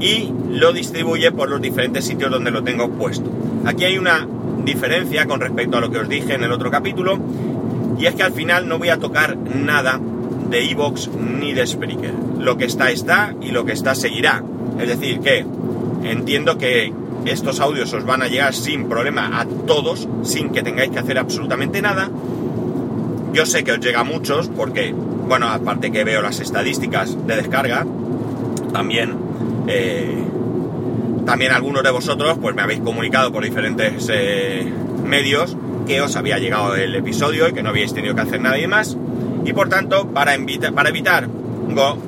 y 0.00 0.32
lo 0.50 0.72
distribuye 0.72 1.30
por 1.32 1.50
los 1.50 1.60
diferentes 1.60 2.04
sitios 2.04 2.30
donde 2.30 2.50
lo 2.50 2.64
tengo 2.64 2.90
puesto. 2.90 3.30
Aquí 3.64 3.84
hay 3.84 3.98
una 3.98 4.26
diferencia 4.64 5.26
con 5.26 5.40
respecto 5.40 5.76
a 5.76 5.80
lo 5.80 5.90
que 5.90 5.98
os 5.98 6.08
dije 6.08 6.34
en 6.34 6.44
el 6.44 6.52
otro 6.52 6.70
capítulo 6.70 7.18
y 7.98 8.06
es 8.06 8.14
que 8.14 8.22
al 8.22 8.32
final 8.32 8.66
no 8.68 8.78
voy 8.78 8.88
a 8.88 8.98
tocar 8.98 9.36
nada 9.36 10.00
de 10.48 10.64
iVoox 10.64 11.08
ni 11.38 11.52
de 11.52 11.66
Spreaker. 11.66 12.14
Lo 12.38 12.56
que 12.56 12.64
está 12.64 12.90
está 12.90 13.34
y 13.40 13.50
lo 13.50 13.64
que 13.64 13.72
está 13.72 13.94
seguirá. 13.94 14.42
Es 14.78 14.88
decir, 14.88 15.20
que 15.20 15.44
entiendo 16.04 16.56
que 16.56 16.92
estos 17.26 17.60
audios 17.60 17.92
os 17.92 18.04
van 18.04 18.22
a 18.22 18.28
llegar 18.28 18.54
sin 18.54 18.88
problema 18.88 19.40
a 19.40 19.44
todos, 19.44 20.08
sin 20.22 20.50
que 20.50 20.62
tengáis 20.62 20.90
que 20.90 20.98
hacer 20.98 21.18
absolutamente 21.18 21.82
nada 21.82 22.10
yo 23.32 23.46
sé 23.46 23.64
que 23.64 23.72
os 23.72 23.80
llega 23.80 24.00
a 24.00 24.04
muchos 24.04 24.48
porque, 24.48 24.92
bueno, 24.92 25.48
aparte 25.48 25.92
que 25.92 26.04
veo 26.04 26.22
las 26.22 26.40
estadísticas 26.40 27.26
de 27.26 27.36
descarga, 27.36 27.86
también, 28.72 29.14
eh, 29.68 30.24
también 31.26 31.52
algunos 31.52 31.82
de 31.82 31.90
vosotros 31.90 32.38
pues 32.40 32.54
me 32.56 32.62
habéis 32.62 32.80
comunicado 32.80 33.32
por 33.32 33.44
diferentes 33.44 34.08
eh, 34.12 34.72
medios 35.04 35.56
que 35.86 36.00
os 36.00 36.16
había 36.16 36.38
llegado 36.38 36.74
el 36.74 36.94
episodio 36.94 37.48
y 37.48 37.52
que 37.52 37.62
no 37.62 37.70
habíais 37.70 37.94
tenido 37.94 38.14
que 38.14 38.20
hacer 38.22 38.40
nada 38.40 38.56
más. 38.68 38.96
Y 39.44 39.52
por 39.52 39.68
tanto, 39.68 40.08
para, 40.08 40.36
para 40.74 40.88
evitar, 40.88 41.28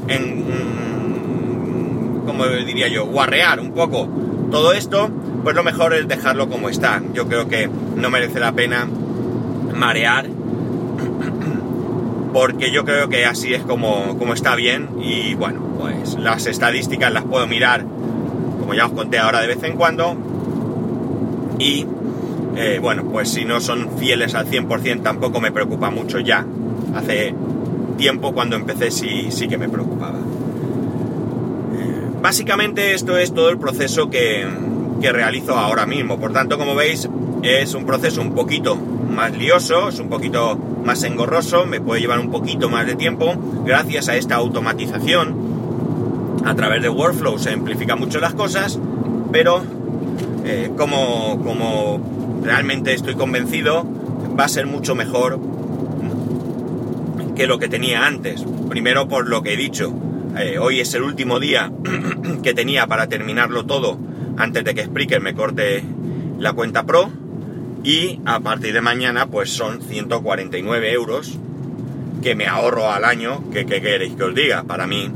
en, 0.08 0.44
como 2.26 2.46
diría 2.46 2.88
yo, 2.88 3.06
guarrear 3.06 3.60
un 3.60 3.72
poco 3.72 4.08
todo 4.52 4.72
esto, 4.74 5.10
pues 5.42 5.56
lo 5.56 5.64
mejor 5.64 5.94
es 5.94 6.06
dejarlo 6.06 6.48
como 6.48 6.68
está. 6.68 7.02
Yo 7.14 7.26
creo 7.26 7.48
que 7.48 7.68
no 7.96 8.10
merece 8.10 8.38
la 8.38 8.52
pena 8.52 8.86
marear 9.74 10.26
porque 12.34 12.70
yo 12.70 12.84
creo 12.84 13.08
que 13.08 13.24
así 13.24 13.54
es 13.54 13.62
como, 13.62 14.14
está 14.34 14.54
bien 14.54 14.90
y 15.00 15.34
bueno, 15.34 15.60
pues 15.80 16.18
las 16.18 16.46
estadísticas 16.46 17.12
las 17.12 17.24
puedo 17.24 17.46
mirar, 17.46 17.84
como 18.60 18.74
ya 18.74 18.86
os 18.86 18.92
conté 18.92 19.18
ahora 19.18 19.40
de 19.40 19.48
vez 19.48 19.62
en 19.62 19.76
cuando, 19.76 20.16
y 21.58 21.86
eh, 22.54 22.78
bueno, 22.80 23.04
pues 23.04 23.30
si 23.30 23.46
no 23.46 23.60
son 23.60 23.96
fieles 23.96 24.34
al 24.34 24.46
100% 24.46 25.02
tampoco 25.02 25.40
me 25.40 25.50
preocupa 25.50 25.90
mucho 25.90 26.20
ya. 26.20 26.44
Hace 26.94 27.34
tiempo 27.96 28.32
cuando 28.32 28.56
empecé 28.56 28.90
sí, 28.90 29.28
sí 29.30 29.48
que 29.48 29.56
me 29.56 29.70
preocupaba. 29.70 30.18
Básicamente 32.22 32.94
esto 32.94 33.18
es 33.18 33.34
todo 33.34 33.50
el 33.50 33.58
proceso 33.58 34.08
que, 34.08 34.46
que 35.00 35.12
realizo 35.12 35.58
ahora 35.58 35.86
mismo, 35.86 36.20
por 36.20 36.32
tanto 36.32 36.56
como 36.56 36.76
veis 36.76 37.08
es 37.42 37.74
un 37.74 37.84
proceso 37.84 38.20
un 38.20 38.32
poquito 38.32 38.76
más 38.76 39.36
lioso, 39.36 39.88
es 39.88 39.98
un 39.98 40.08
poquito 40.08 40.56
más 40.84 41.02
engorroso, 41.02 41.66
me 41.66 41.80
puede 41.80 42.00
llevar 42.00 42.20
un 42.20 42.30
poquito 42.30 42.68
más 42.68 42.86
de 42.86 42.94
tiempo. 42.94 43.34
Gracias 43.64 44.08
a 44.08 44.16
esta 44.16 44.36
automatización, 44.36 46.40
a 46.44 46.54
través 46.54 46.82
de 46.82 46.88
Workflow 46.88 47.38
se 47.38 47.50
simplifican 47.50 47.98
mucho 47.98 48.20
las 48.20 48.34
cosas, 48.34 48.78
pero 49.32 49.62
eh, 50.44 50.70
como, 50.76 51.42
como 51.44 52.40
realmente 52.42 52.94
estoy 52.94 53.16
convencido, 53.16 53.84
va 54.38 54.44
a 54.44 54.48
ser 54.48 54.66
mucho 54.66 54.94
mejor 54.94 55.40
que 57.34 57.46
lo 57.46 57.58
que 57.58 57.68
tenía 57.68 58.06
antes. 58.06 58.44
Primero 58.68 59.08
por 59.08 59.28
lo 59.28 59.42
que 59.42 59.54
he 59.54 59.56
dicho, 59.56 59.92
eh, 60.38 60.58
hoy 60.58 60.80
es 60.80 60.94
el 60.94 61.02
último 61.02 61.40
día 61.40 61.70
que 62.42 62.54
tenía 62.54 62.86
para 62.86 63.08
terminarlo 63.08 63.66
todo 63.66 63.98
antes 64.36 64.64
de 64.64 64.74
que 64.74 64.84
Spreaker 64.84 65.20
me 65.20 65.34
corte 65.34 65.84
la 66.38 66.52
cuenta 66.52 66.84
Pro. 66.84 67.10
Y 67.84 68.20
a 68.24 68.40
partir 68.40 68.72
de 68.72 68.80
mañana 68.80 69.26
pues 69.26 69.50
son 69.50 69.82
149 69.82 70.92
euros 70.92 71.38
que 72.22 72.34
me 72.34 72.46
ahorro 72.46 72.90
al 72.90 73.04
año, 73.04 73.50
que, 73.50 73.66
queréis 73.66 74.14
que 74.14 74.22
os 74.22 74.34
diga, 74.34 74.62
para 74.62 74.86
mí 74.86 75.10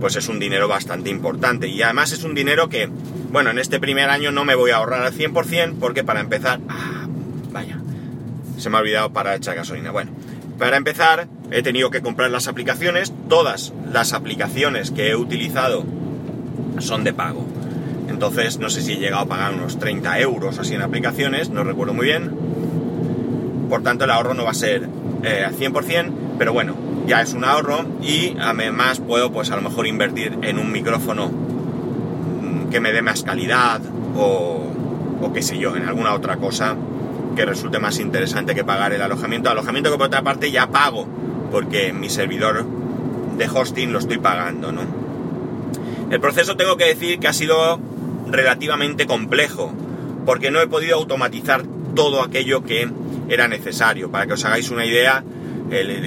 pues 0.00 0.14
es 0.14 0.28
un 0.28 0.38
dinero 0.38 0.68
bastante 0.68 1.10
importante. 1.10 1.66
Y 1.66 1.82
además 1.82 2.12
es 2.12 2.22
un 2.22 2.34
dinero 2.34 2.68
que, 2.68 2.88
bueno, 3.30 3.50
en 3.50 3.58
este 3.58 3.80
primer 3.80 4.08
año 4.10 4.30
no 4.30 4.44
me 4.44 4.54
voy 4.54 4.70
a 4.70 4.76
ahorrar 4.76 5.02
al 5.02 5.12
100% 5.12 5.74
porque 5.80 6.04
para 6.04 6.20
empezar, 6.20 6.60
ah, 6.68 7.06
vaya, 7.50 7.78
se 8.56 8.70
me 8.70 8.76
ha 8.76 8.80
olvidado 8.80 9.12
para 9.12 9.34
echar 9.34 9.56
gasolina, 9.56 9.90
bueno, 9.90 10.12
para 10.56 10.76
empezar 10.76 11.26
he 11.50 11.62
tenido 11.62 11.90
que 11.90 12.02
comprar 12.02 12.30
las 12.30 12.48
aplicaciones, 12.48 13.12
todas 13.28 13.72
las 13.90 14.12
aplicaciones 14.12 14.90
que 14.90 15.10
he 15.10 15.16
utilizado 15.16 15.84
son 16.78 17.04
de 17.04 17.12
pago 17.12 17.46
entonces, 18.18 18.58
no 18.58 18.68
sé 18.68 18.82
si 18.82 18.94
he 18.94 18.96
llegado 18.96 19.22
a 19.22 19.26
pagar 19.26 19.54
unos 19.54 19.78
30 19.78 20.18
euros 20.18 20.58
así 20.58 20.74
en 20.74 20.82
aplicaciones, 20.82 21.50
no 21.50 21.62
recuerdo 21.62 21.94
muy 21.94 22.06
bien. 22.06 22.34
Por 23.68 23.82
tanto, 23.82 24.06
el 24.06 24.10
ahorro 24.10 24.34
no 24.34 24.44
va 24.44 24.50
a 24.50 24.54
ser 24.54 24.88
eh, 25.22 25.44
al 25.46 25.54
100%, 25.54 26.10
pero 26.36 26.52
bueno, 26.52 26.74
ya 27.06 27.20
es 27.20 27.34
un 27.34 27.44
ahorro 27.44 27.84
y 28.02 28.34
además 28.40 28.98
puedo, 28.98 29.30
pues 29.30 29.50
a 29.50 29.56
lo 29.56 29.62
mejor 29.62 29.86
invertir 29.86 30.38
en 30.42 30.58
un 30.58 30.72
micrófono 30.72 31.28
mm, 31.28 32.70
que 32.70 32.80
me 32.80 32.92
dé 32.92 33.02
más 33.02 33.22
calidad 33.22 33.80
o, 34.16 34.66
o 35.20 35.32
qué 35.32 35.42
sé 35.42 35.58
yo, 35.58 35.76
en 35.76 35.86
alguna 35.86 36.14
otra 36.14 36.38
cosa 36.38 36.74
que 37.36 37.44
resulte 37.44 37.78
más 37.78 38.00
interesante 38.00 38.54
que 38.54 38.64
pagar 38.64 38.94
el 38.94 39.02
alojamiento. 39.02 39.50
Alojamiento 39.50 39.92
que 39.92 39.98
por 39.98 40.06
otra 40.06 40.22
parte 40.22 40.50
ya 40.50 40.66
pago, 40.66 41.06
porque 41.50 41.92
mi 41.92 42.10
servidor 42.10 42.66
de 43.36 43.48
hosting 43.48 43.92
lo 43.92 43.98
estoy 43.98 44.18
pagando, 44.18 44.72
¿no? 44.72 44.82
El 46.10 46.20
proceso 46.20 46.56
tengo 46.56 46.76
que 46.76 46.86
decir 46.86 47.18
que 47.18 47.28
ha 47.28 47.32
sido 47.32 47.78
relativamente 48.30 49.06
complejo, 49.06 49.72
porque 50.24 50.50
no 50.50 50.60
he 50.60 50.66
podido 50.66 50.96
automatizar 50.96 51.64
todo 51.94 52.22
aquello 52.22 52.64
que 52.64 52.88
era 53.28 53.48
necesario. 53.48 54.10
Para 54.10 54.26
que 54.26 54.32
os 54.34 54.44
hagáis 54.44 54.70
una 54.70 54.86
idea, 54.86 55.22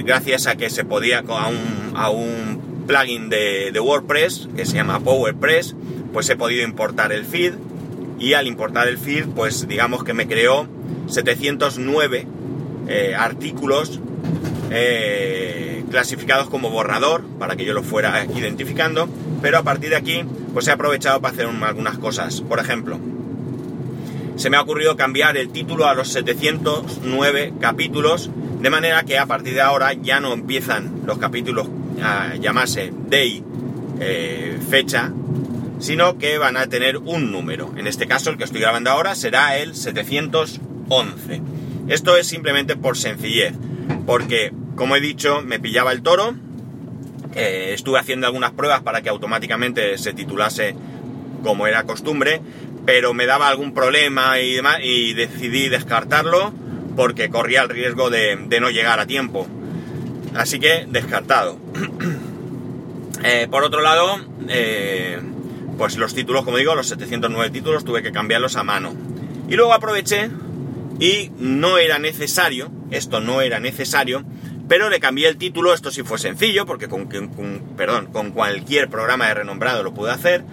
gracias 0.04 0.46
a 0.46 0.56
que 0.56 0.70
se 0.70 0.84
podía 0.84 1.20
a 1.20 1.48
un, 1.48 1.92
a 1.94 2.10
un 2.10 2.84
plugin 2.86 3.28
de, 3.28 3.78
WordPress 3.80 4.48
que 4.56 4.66
se 4.66 4.74
llama 4.74 5.00
PowerPress, 5.00 5.74
pues 6.12 6.28
he 6.30 6.36
podido 6.36 6.64
importar 6.64 7.12
el 7.12 7.24
feed 7.24 7.54
y 8.18 8.34
al 8.34 8.46
importar 8.46 8.88
el 8.88 8.98
feed, 8.98 9.26
pues 9.34 9.66
digamos 9.66 10.04
que 10.04 10.14
me 10.14 10.26
creó 10.26 10.66
709 11.08 12.26
eh, 12.88 13.14
artículos 13.16 14.00
eh, 14.72 15.84
clasificados 15.90 16.48
como 16.48 16.70
borrador 16.70 17.22
para 17.38 17.56
que 17.56 17.64
yo 17.64 17.74
lo 17.74 17.82
fuera 17.82 18.24
identificando, 18.24 19.08
pero 19.40 19.58
a 19.58 19.62
partir 19.62 19.90
de 19.90 19.96
aquí, 19.96 20.24
pues 20.52 20.66
he 20.68 20.72
aprovechado 20.72 21.20
para 21.20 21.34
hacer 21.34 21.46
algunas 21.46 21.98
cosas. 21.98 22.40
Por 22.40 22.58
ejemplo, 22.58 22.98
se 24.36 24.50
me 24.50 24.56
ha 24.56 24.62
ocurrido 24.62 24.96
cambiar 24.96 25.36
el 25.36 25.50
título 25.50 25.86
a 25.86 25.94
los 25.94 26.08
709 26.08 27.54
capítulos, 27.60 28.30
de 28.60 28.70
manera 28.70 29.02
que 29.04 29.18
a 29.18 29.26
partir 29.26 29.54
de 29.54 29.60
ahora 29.60 29.92
ya 29.92 30.20
no 30.20 30.32
empiezan 30.32 31.02
los 31.06 31.18
capítulos 31.18 31.68
a 32.02 32.36
llamarse 32.36 32.92
day, 33.08 33.44
eh, 34.00 34.58
fecha, 34.68 35.12
sino 35.78 36.16
que 36.16 36.38
van 36.38 36.56
a 36.56 36.68
tener 36.68 36.96
un 36.96 37.30
número. 37.30 37.72
En 37.76 37.86
este 37.86 38.06
caso, 38.06 38.30
el 38.30 38.38
que 38.38 38.44
estoy 38.44 38.60
grabando 38.60 38.90
ahora 38.90 39.14
será 39.14 39.58
el 39.58 39.74
711. 39.74 41.42
Esto 41.88 42.16
es 42.16 42.26
simplemente 42.26 42.76
por 42.76 42.96
sencillez, 42.96 43.54
porque, 44.06 44.52
como 44.76 44.96
he 44.96 45.00
dicho, 45.00 45.42
me 45.42 45.60
pillaba 45.60 45.92
el 45.92 46.02
toro, 46.02 46.34
estuve 47.34 47.98
haciendo 47.98 48.26
algunas 48.26 48.52
pruebas 48.52 48.82
para 48.82 49.00
que 49.00 49.08
automáticamente 49.08 49.96
se 49.96 50.12
titulase 50.12 50.74
como 51.42 51.66
era 51.66 51.84
costumbre, 51.84 52.40
pero 52.84 53.14
me 53.14 53.26
daba 53.26 53.48
algún 53.48 53.74
problema 53.74 54.40
y 54.40 54.54
demás, 54.54 54.78
y 54.82 55.14
decidí 55.14 55.68
descartarlo 55.68 56.52
porque 56.96 57.30
corría 57.30 57.62
el 57.62 57.68
riesgo 57.68 58.10
de, 58.10 58.36
no 58.60 58.70
llegar 58.70 59.00
a 59.00 59.06
tiempo. 59.06 59.46
Así 60.34 60.58
que 60.58 60.86
descartado. 60.88 61.58
Eh, 63.24 63.46
por 63.48 63.62
otro 63.62 63.82
lado, 63.82 64.18
eh, 64.48 65.20
pues 65.78 65.96
los 65.96 66.12
títulos, 66.12 66.44
como 66.44 66.56
digo, 66.56 66.74
los 66.74 66.88
709 66.88 67.50
títulos 67.50 67.84
tuve 67.84 68.02
que 68.02 68.10
cambiarlos 68.10 68.56
a 68.56 68.64
mano. 68.64 68.94
Y 69.48 69.54
luego 69.54 69.72
aproveché 69.72 70.28
y 70.98 71.30
no 71.38 71.78
era 71.78 72.00
necesario, 72.00 72.72
esto 72.90 73.20
no 73.20 73.40
era 73.40 73.60
necesario, 73.60 74.24
pero 74.72 74.88
le 74.88 75.00
cambié 75.00 75.28
el 75.28 75.36
título, 75.36 75.74
esto 75.74 75.90
sí 75.90 76.02
fue 76.02 76.18
sencillo, 76.18 76.64
porque 76.64 76.88
con, 76.88 77.06
perdón, 77.76 78.06
con 78.06 78.30
cualquier 78.30 78.88
programa 78.88 79.28
de 79.28 79.34
renombrado 79.34 79.82
lo 79.82 79.92
pude 79.92 80.12
hacer. 80.12 80.44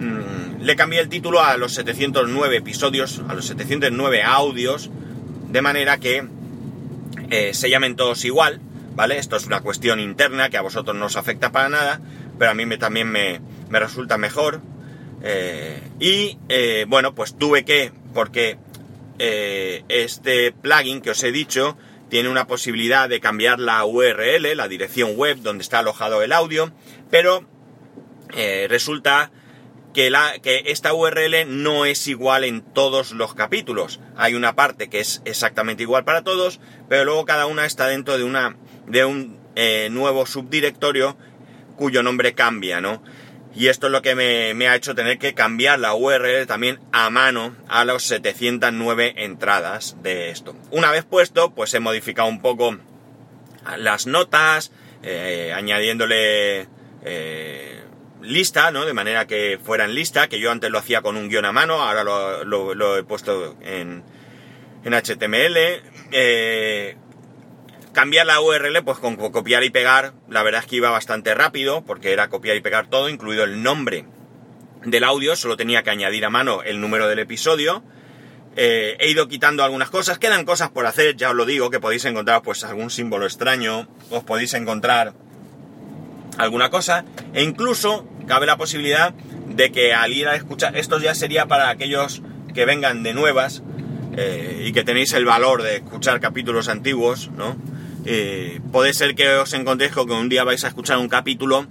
Mm, 0.00 0.62
le 0.62 0.74
cambié 0.74 0.98
el 0.98 1.08
título 1.08 1.40
a 1.40 1.56
los 1.56 1.72
709 1.74 2.56
episodios, 2.56 3.22
a 3.28 3.34
los 3.34 3.46
709 3.46 4.24
audios, 4.24 4.90
de 5.48 5.62
manera 5.62 5.98
que 5.98 6.26
eh, 7.30 7.54
se 7.54 7.70
llamen 7.70 7.94
todos 7.94 8.24
igual, 8.24 8.60
¿vale? 8.96 9.18
Esto 9.18 9.36
es 9.36 9.46
una 9.46 9.60
cuestión 9.60 10.00
interna 10.00 10.50
que 10.50 10.56
a 10.56 10.62
vosotros 10.62 10.96
no 10.96 11.06
os 11.06 11.16
afecta 11.16 11.52
para 11.52 11.68
nada, 11.68 12.00
pero 12.40 12.50
a 12.50 12.54
mí 12.54 12.66
me, 12.66 12.78
también 12.78 13.12
me, 13.12 13.40
resulta 13.70 14.18
mejor. 14.18 14.60
Eh, 15.22 15.80
y 16.00 16.36
eh, 16.48 16.84
bueno, 16.88 17.14
pues 17.14 17.38
tuve 17.38 17.64
que, 17.64 17.92
porque 18.12 18.58
este 19.20 20.50
plugin 20.50 21.00
que 21.00 21.10
os 21.10 21.22
he 21.22 21.30
dicho 21.30 21.76
tiene 22.12 22.28
una 22.28 22.46
posibilidad 22.46 23.08
de 23.08 23.20
cambiar 23.20 23.58
la 23.58 23.86
URL, 23.86 24.54
la 24.54 24.68
dirección 24.68 25.16
web 25.16 25.38
donde 25.38 25.62
está 25.62 25.78
alojado 25.78 26.22
el 26.22 26.34
audio, 26.34 26.70
pero 27.10 27.48
resulta 28.68 29.30
que, 29.94 30.10
la, 30.10 30.38
que 30.42 30.64
esta 30.66 30.92
URL 30.92 31.46
no 31.48 31.86
es 31.86 32.06
igual 32.08 32.44
en 32.44 32.60
todos 32.60 33.12
los 33.12 33.34
capítulos. 33.34 33.98
Hay 34.14 34.34
una 34.34 34.54
parte 34.54 34.90
que 34.90 35.00
es 35.00 35.22
exactamente 35.24 35.84
igual 35.84 36.04
para 36.04 36.22
todos, 36.22 36.60
pero 36.86 37.06
luego 37.06 37.24
cada 37.24 37.46
una 37.46 37.64
está 37.64 37.86
dentro 37.86 38.18
de, 38.18 38.24
una, 38.24 38.56
de 38.86 39.06
un 39.06 39.38
eh, 39.56 39.88
nuevo 39.90 40.26
subdirectorio 40.26 41.16
cuyo 41.76 42.02
nombre 42.02 42.34
cambia, 42.34 42.82
¿no? 42.82 43.02
Y 43.54 43.68
esto 43.68 43.86
es 43.86 43.92
lo 43.92 44.02
que 44.02 44.14
me, 44.14 44.68
ha 44.68 44.74
hecho 44.74 44.94
tener 44.94 45.18
que 45.18 45.34
cambiar 45.34 45.78
la 45.78 45.94
URL 45.94 46.46
también 46.46 46.80
a 46.92 47.10
mano 47.10 47.54
a 47.68 47.84
los 47.84 48.04
709 48.04 49.14
entradas 49.18 49.96
de 50.02 50.30
esto. 50.30 50.56
Una 50.70 50.90
vez 50.90 51.04
puesto, 51.04 51.54
pues 51.54 51.74
he 51.74 51.80
modificado 51.80 52.28
un 52.28 52.40
poco 52.40 52.78
las 53.76 54.06
notas, 54.06 54.72
eh, 55.02 55.52
añadiéndole... 55.54 56.68
Eh, 57.04 57.82
lista, 58.22 58.70
¿no? 58.70 58.86
De 58.86 58.94
manera 58.94 59.26
que 59.26 59.58
fuera 59.62 59.84
en 59.84 59.94
lista, 59.94 60.28
que 60.28 60.38
yo 60.38 60.50
antes 60.50 60.70
lo 60.70 60.78
hacía 60.78 61.02
con 61.02 61.16
un 61.16 61.28
guion 61.28 61.44
a 61.44 61.52
mano, 61.52 61.82
ahora 61.82 62.04
lo, 62.04 62.96
he 62.96 63.02
puesto 63.02 63.56
en, 63.60 64.02
en 64.84 64.94
HTML. 64.94 65.56
Eh, 66.12 66.96
cambiar 67.92 68.26
la 68.26 68.40
URL, 68.40 68.82
pues 68.84 68.98
con 68.98 69.16
copiar 69.16 69.64
y 69.64 69.70
pegar, 69.70 70.14
la 70.28 70.42
verdad 70.42 70.62
es 70.62 70.66
que 70.66 70.76
iba 70.76 70.90
bastante 70.90 71.34
rápido, 71.34 71.84
porque 71.84 72.12
era 72.12 72.28
copiar 72.28 72.56
y 72.56 72.60
pegar 72.60 72.88
todo, 72.88 73.08
incluido 73.08 73.44
el 73.44 73.62
nombre 73.62 74.06
del 74.84 75.04
audio, 75.04 75.36
solo 75.36 75.56
tenía 75.56 75.82
que 75.82 75.90
añadir 75.90 76.24
a 76.24 76.30
mano 76.30 76.62
el 76.62 76.80
número 76.80 77.08
del 77.08 77.20
episodio. 77.20 77.82
Eh, 78.56 78.96
he 78.98 79.10
ido 79.10 79.28
quitando 79.28 79.64
algunas 79.64 79.90
cosas, 79.90 80.18
quedan 80.18 80.44
cosas 80.44 80.70
por 80.70 80.86
hacer, 80.86 81.16
ya 81.16 81.30
os 81.30 81.36
lo 81.36 81.46
digo, 81.46 81.70
que 81.70 81.80
podéis 81.80 82.04
encontrar 82.04 82.42
pues 82.42 82.64
algún 82.64 82.90
símbolo 82.90 83.26
extraño, 83.26 83.88
os 84.10 84.24
podéis 84.24 84.54
encontrar 84.54 85.14
alguna 86.38 86.70
cosa, 86.70 87.04
e 87.34 87.42
incluso 87.42 88.06
cabe 88.26 88.46
la 88.46 88.56
posibilidad 88.56 89.12
de 89.12 89.70
que 89.70 89.94
al 89.94 90.12
ir 90.12 90.28
a 90.28 90.34
escuchar, 90.34 90.76
esto 90.76 90.98
ya 90.98 91.14
sería 91.14 91.46
para 91.46 91.70
aquellos 91.70 92.22
que 92.54 92.64
vengan 92.64 93.02
de 93.02 93.14
nuevas 93.14 93.62
eh, 94.16 94.64
y 94.66 94.72
que 94.72 94.84
tenéis 94.84 95.12
el 95.14 95.24
valor 95.24 95.62
de 95.62 95.76
escuchar 95.76 96.20
capítulos 96.20 96.68
antiguos, 96.68 97.30
¿no? 97.36 97.56
Eh, 98.04 98.60
puede 98.72 98.94
ser 98.94 99.14
que 99.14 99.28
os 99.36 99.52
encontréis 99.52 99.92
con 99.92 100.06
que 100.08 100.14
un 100.14 100.28
día 100.28 100.44
vais 100.44 100.64
a 100.64 100.68
escuchar 100.68 100.98
un 100.98 101.08
capítulo 101.08 101.66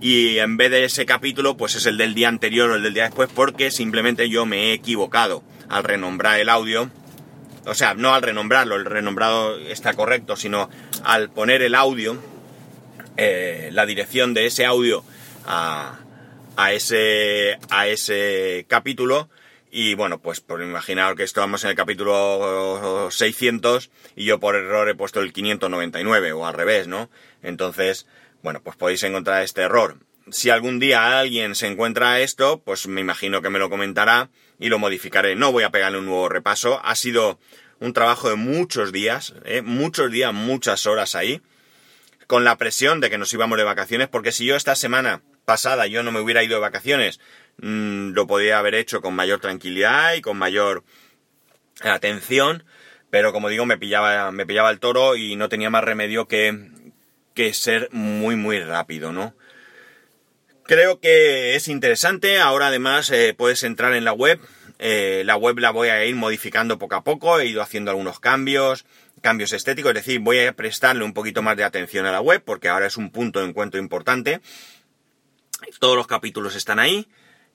y 0.00 0.38
en 0.38 0.56
vez 0.56 0.70
de 0.70 0.84
ese 0.84 1.06
capítulo, 1.06 1.56
pues 1.56 1.74
es 1.74 1.86
el 1.86 1.98
del 1.98 2.14
día 2.14 2.28
anterior 2.28 2.70
o 2.70 2.76
el 2.76 2.82
del 2.82 2.94
día 2.94 3.04
después, 3.04 3.28
porque 3.34 3.70
simplemente 3.70 4.28
yo 4.28 4.46
me 4.46 4.66
he 4.66 4.72
equivocado 4.72 5.42
al 5.68 5.82
renombrar 5.84 6.38
el 6.38 6.48
audio. 6.48 6.88
O 7.66 7.74
sea, 7.74 7.94
no 7.94 8.14
al 8.14 8.22
renombrarlo, 8.22 8.76
el 8.76 8.84
renombrado 8.84 9.58
está 9.58 9.94
correcto, 9.94 10.36
sino 10.36 10.70
al 11.04 11.30
poner 11.30 11.62
el 11.62 11.74
audio, 11.74 12.16
eh, 13.16 13.70
la 13.72 13.86
dirección 13.86 14.34
de 14.34 14.46
ese 14.46 14.64
audio 14.64 15.04
a, 15.44 15.98
ese, 16.72 17.58
a 17.68 17.88
ese 17.88 18.64
capítulo. 18.68 19.28
Y 19.70 19.94
bueno, 19.94 20.20
pues 20.20 20.40
por 20.40 20.62
imaginar 20.62 21.14
que 21.14 21.24
estamos 21.24 21.64
en 21.64 21.70
el 21.70 21.76
capítulo 21.76 23.08
600 23.10 23.90
y 24.16 24.24
yo 24.24 24.40
por 24.40 24.56
error 24.56 24.88
he 24.88 24.94
puesto 24.94 25.20
el 25.20 25.32
599 25.32 26.32
o 26.32 26.46
al 26.46 26.54
revés, 26.54 26.88
¿no? 26.88 27.10
Entonces, 27.42 28.06
bueno, 28.42 28.62
pues 28.62 28.76
podéis 28.76 29.02
encontrar 29.02 29.42
este 29.42 29.62
error. 29.62 29.98
Si 30.30 30.50
algún 30.50 30.78
día 30.78 31.18
alguien 31.18 31.54
se 31.54 31.66
encuentra 31.66 32.20
esto, 32.20 32.62
pues 32.64 32.86
me 32.86 33.00
imagino 33.00 33.42
que 33.42 33.50
me 33.50 33.58
lo 33.58 33.68
comentará 33.68 34.30
y 34.58 34.68
lo 34.68 34.78
modificaré. 34.78 35.36
No 35.36 35.52
voy 35.52 35.64
a 35.64 35.70
pegarle 35.70 35.98
un 35.98 36.06
nuevo 36.06 36.28
repaso. 36.28 36.80
Ha 36.84 36.94
sido 36.96 37.38
un 37.80 37.92
trabajo 37.92 38.30
de 38.30 38.36
muchos 38.36 38.92
días, 38.92 39.34
¿eh? 39.44 39.62
muchos 39.62 40.10
días, 40.10 40.32
muchas 40.32 40.86
horas 40.86 41.14
ahí, 41.14 41.42
con 42.26 42.44
la 42.44 42.56
presión 42.56 43.00
de 43.00 43.10
que 43.10 43.18
nos 43.18 43.32
íbamos 43.32 43.58
de 43.58 43.64
vacaciones, 43.64 44.08
porque 44.08 44.32
si 44.32 44.44
yo 44.44 44.56
esta 44.56 44.74
semana 44.74 45.22
pasada 45.44 45.86
yo 45.86 46.02
no 46.02 46.12
me 46.12 46.20
hubiera 46.20 46.42
ido 46.42 46.56
de 46.56 46.60
vacaciones, 46.60 47.20
mm, 47.60 48.10
lo 48.10 48.26
podía 48.26 48.58
haber 48.58 48.74
hecho 48.74 49.00
con 49.00 49.14
mayor 49.14 49.40
tranquilidad 49.40 50.14
y 50.14 50.20
con 50.20 50.36
mayor 50.36 50.84
atención, 51.82 52.64
pero 53.10 53.32
como 53.32 53.48
digo, 53.48 53.66
me 53.66 53.78
pillaba, 53.78 54.30
me 54.32 54.46
pillaba 54.46 54.70
el 54.70 54.80
toro 54.80 55.16
y 55.16 55.36
no 55.36 55.48
tenía 55.48 55.70
más 55.70 55.84
remedio 55.84 56.26
que, 56.26 56.70
que 57.34 57.54
ser 57.54 57.88
muy, 57.92 58.36
muy 58.36 58.60
rápido, 58.60 59.12
¿no? 59.12 59.34
Creo 60.68 61.00
que 61.00 61.54
es 61.54 61.66
interesante. 61.68 62.38
Ahora 62.40 62.66
además 62.66 63.10
eh, 63.10 63.34
puedes 63.34 63.62
entrar 63.62 63.94
en 63.94 64.04
la 64.04 64.12
web. 64.12 64.38
Eh, 64.78 65.22
la 65.24 65.34
web 65.36 65.58
la 65.58 65.70
voy 65.70 65.88
a 65.88 66.04
ir 66.04 66.14
modificando 66.14 66.78
poco 66.78 66.96
a 66.96 67.04
poco. 67.04 67.40
He 67.40 67.46
ido 67.46 67.62
haciendo 67.62 67.90
algunos 67.90 68.20
cambios, 68.20 68.84
cambios 69.22 69.54
estéticos. 69.54 69.92
Es 69.92 70.04
decir, 70.04 70.20
voy 70.20 70.40
a 70.40 70.52
prestarle 70.52 71.04
un 71.04 71.14
poquito 71.14 71.40
más 71.40 71.56
de 71.56 71.64
atención 71.64 72.04
a 72.04 72.12
la 72.12 72.20
web 72.20 72.42
porque 72.44 72.68
ahora 72.68 72.86
es 72.86 72.98
un 72.98 73.10
punto 73.10 73.40
de 73.40 73.46
encuentro 73.46 73.80
importante. 73.80 74.42
Todos 75.80 75.96
los 75.96 76.06
capítulos 76.06 76.54
están 76.54 76.78
ahí. 76.78 77.08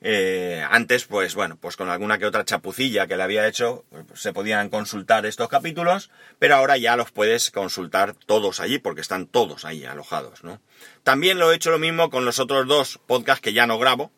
Eh, 0.06 0.62
antes, 0.70 1.06
pues 1.06 1.34
bueno, 1.34 1.56
pues 1.56 1.78
con 1.78 1.90
alguna 1.90 2.18
que 2.18 2.26
otra 2.26 2.44
chapucilla 2.44 3.08
que 3.08 3.16
le 3.16 3.24
había 3.24 3.48
hecho, 3.48 3.86
se 4.14 4.34
podían 4.34 4.70
consultar 4.70 5.26
estos 5.26 5.48
capítulos, 5.48 6.12
pero 6.40 6.56
ahora 6.56 6.76
ya 6.76 6.98
los 6.98 7.12
puedes 7.12 7.52
consultar 7.52 8.14
todos 8.14 8.60
allí, 8.60 8.80
porque 8.80 9.00
están 9.00 9.28
todos 9.28 9.64
ahí 9.64 9.86
alojados, 9.86 10.44
¿no? 10.44 10.60
También 11.04 11.40
lo 11.40 11.52
he 11.52 11.56
hecho 11.56 11.72
lo 11.72 11.80
mismo 11.80 12.10
con 12.10 12.26
los 12.26 12.40
otros 12.40 12.68
dos 12.68 13.00
podcasts 13.08 13.42
que 13.42 13.54
ya 13.54 13.66
no 13.66 13.80
grabo, 13.80 14.12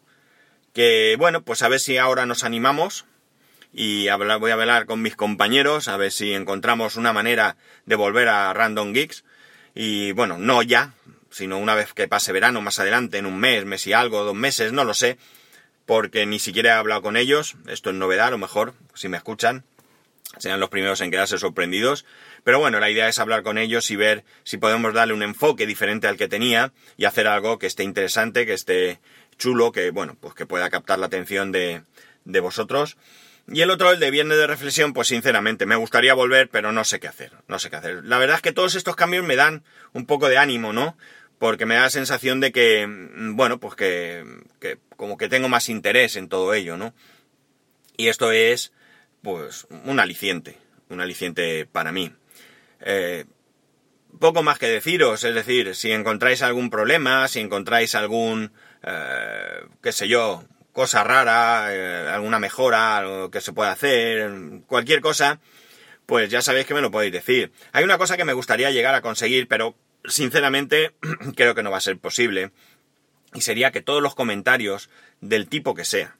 que 0.73 1.15
bueno, 1.19 1.43
pues 1.43 1.61
a 1.61 1.69
ver 1.69 1.79
si 1.79 1.99
ahora 1.99 2.25
nos 2.25 2.43
animamos 2.43 3.05
y 3.71 4.07
voy 4.09 4.51
a 4.51 4.53
hablar 4.53 4.87
con 4.87 5.03
mis 5.03 5.15
compañeros, 5.15 5.87
a 5.87 5.97
ver 5.97 6.11
si 6.11 6.33
encontramos 6.33 6.95
una 6.95 7.13
manera 7.13 7.57
de 7.85 7.95
volver 7.95 8.29
a 8.29 8.51
Random 8.53 8.91
Geeks, 8.91 9.23
y 9.75 10.13
bueno, 10.13 10.39
no 10.39 10.63
ya, 10.63 10.93
sino 11.29 11.59
una 11.59 11.75
vez 11.75 11.93
que 11.93 12.07
pase 12.07 12.31
verano, 12.31 12.61
más 12.61 12.79
adelante, 12.79 13.19
en 13.19 13.27
un 13.27 13.37
mes, 13.37 13.65
mes 13.65 13.85
y 13.85 13.93
algo, 13.93 14.23
dos 14.23 14.33
meses, 14.33 14.71
no 14.73 14.83
lo 14.83 14.95
sé, 14.95 15.19
porque 15.85 16.25
ni 16.25 16.39
siquiera 16.39 16.71
he 16.71 16.73
hablado 16.73 17.01
con 17.01 17.17
ellos, 17.17 17.55
esto 17.67 17.89
es 17.89 17.95
novedad, 17.95 18.27
a 18.27 18.31
lo 18.31 18.37
mejor, 18.37 18.73
si 18.93 19.07
me 19.07 19.17
escuchan, 19.17 19.63
serán 20.37 20.59
los 20.59 20.69
primeros 20.69 21.01
en 21.01 21.11
quedarse 21.11 21.37
sorprendidos. 21.37 22.05
Pero 22.43 22.59
bueno, 22.59 22.79
la 22.79 22.89
idea 22.89 23.07
es 23.07 23.19
hablar 23.19 23.43
con 23.43 23.57
ellos 23.57 23.89
y 23.91 23.95
ver 23.95 24.23
si 24.43 24.57
podemos 24.57 24.93
darle 24.93 25.13
un 25.13 25.23
enfoque 25.23 25.65
diferente 25.65 26.07
al 26.07 26.17
que 26.17 26.27
tenía 26.27 26.73
y 26.97 27.05
hacer 27.05 27.27
algo 27.27 27.59
que 27.59 27.67
esté 27.67 27.83
interesante, 27.83 28.45
que 28.45 28.53
esté 28.53 28.99
chulo, 29.37 29.71
que 29.71 29.91
bueno, 29.91 30.15
pues 30.19 30.33
que 30.33 30.45
pueda 30.45 30.69
captar 30.69 30.99
la 30.99 31.07
atención 31.07 31.51
de, 31.51 31.81
de 32.25 32.39
vosotros. 32.39 32.97
Y 33.47 33.61
el 33.61 33.69
otro, 33.69 33.91
el 33.91 33.99
de 33.99 34.09
viernes 34.09 34.37
de 34.37 34.47
reflexión, 34.47 34.93
pues 34.93 35.07
sinceramente 35.09 35.67
me 35.67 35.75
gustaría 35.75 36.15
volver, 36.15 36.49
pero 36.49 36.71
no 36.71 36.83
sé 36.83 36.99
qué 36.99 37.07
hacer, 37.07 37.31
no 37.47 37.59
sé 37.59 37.69
qué 37.69 37.75
hacer. 37.75 38.03
La 38.03 38.17
verdad 38.17 38.37
es 38.37 38.41
que 38.41 38.51
todos 38.51 38.73
estos 38.73 38.95
cambios 38.95 39.23
me 39.23 39.35
dan 39.35 39.63
un 39.93 40.07
poco 40.07 40.29
de 40.29 40.39
ánimo, 40.39 40.73
¿no? 40.73 40.97
Porque 41.37 41.65
me 41.65 41.75
da 41.75 41.81
la 41.81 41.89
sensación 41.89 42.39
de 42.39 42.51
que, 42.51 42.87
bueno, 43.33 43.59
pues 43.59 43.75
que, 43.75 44.23
que 44.59 44.77
como 44.95 45.17
que 45.17 45.29
tengo 45.29 45.49
más 45.49 45.69
interés 45.69 46.15
en 46.15 46.29
todo 46.29 46.53
ello, 46.53 46.77
¿no? 46.77 46.93
Y 47.97 48.07
esto 48.07 48.31
es, 48.31 48.71
pues, 49.21 49.67
un 49.85 49.99
aliciente, 49.99 50.57
un 50.89 51.01
aliciente 51.01 51.65
para 51.65 51.91
mí. 51.91 52.11
Eh, 52.81 53.25
poco 54.19 54.43
más 54.43 54.59
que 54.59 54.67
deciros, 54.67 55.23
es 55.23 55.35
decir, 55.35 55.75
si 55.75 55.91
encontráis 55.91 56.41
algún 56.41 56.69
problema, 56.69 57.27
si 57.27 57.39
encontráis 57.39 57.95
algún, 57.95 58.53
eh, 58.83 59.65
qué 59.81 59.91
sé 59.91 60.07
yo, 60.07 60.43
cosa 60.71 61.03
rara, 61.03 61.73
eh, 61.73 62.09
alguna 62.09 62.39
mejora, 62.39 62.97
algo 62.97 63.31
que 63.31 63.41
se 63.41 63.53
pueda 63.53 63.71
hacer, 63.71 64.29
cualquier 64.67 65.01
cosa, 65.01 65.39
pues 66.05 66.29
ya 66.29 66.41
sabéis 66.41 66.67
que 66.67 66.73
me 66.73 66.81
lo 66.81 66.91
podéis 66.91 67.13
decir. 67.13 67.51
Hay 67.71 67.83
una 67.83 67.97
cosa 67.97 68.17
que 68.17 68.25
me 68.25 68.33
gustaría 68.33 68.71
llegar 68.71 68.93
a 68.95 69.01
conseguir, 69.01 69.47
pero 69.47 69.75
sinceramente 70.07 70.95
creo 71.35 71.55
que 71.55 71.63
no 71.63 71.71
va 71.71 71.77
a 71.77 71.81
ser 71.81 71.97
posible. 71.97 72.51
Y 73.33 73.41
sería 73.41 73.71
que 73.71 73.81
todos 73.81 74.01
los 74.01 74.15
comentarios 74.15 74.89
del 75.19 75.47
tipo 75.47 75.75
que 75.75 75.85
sea 75.85 76.17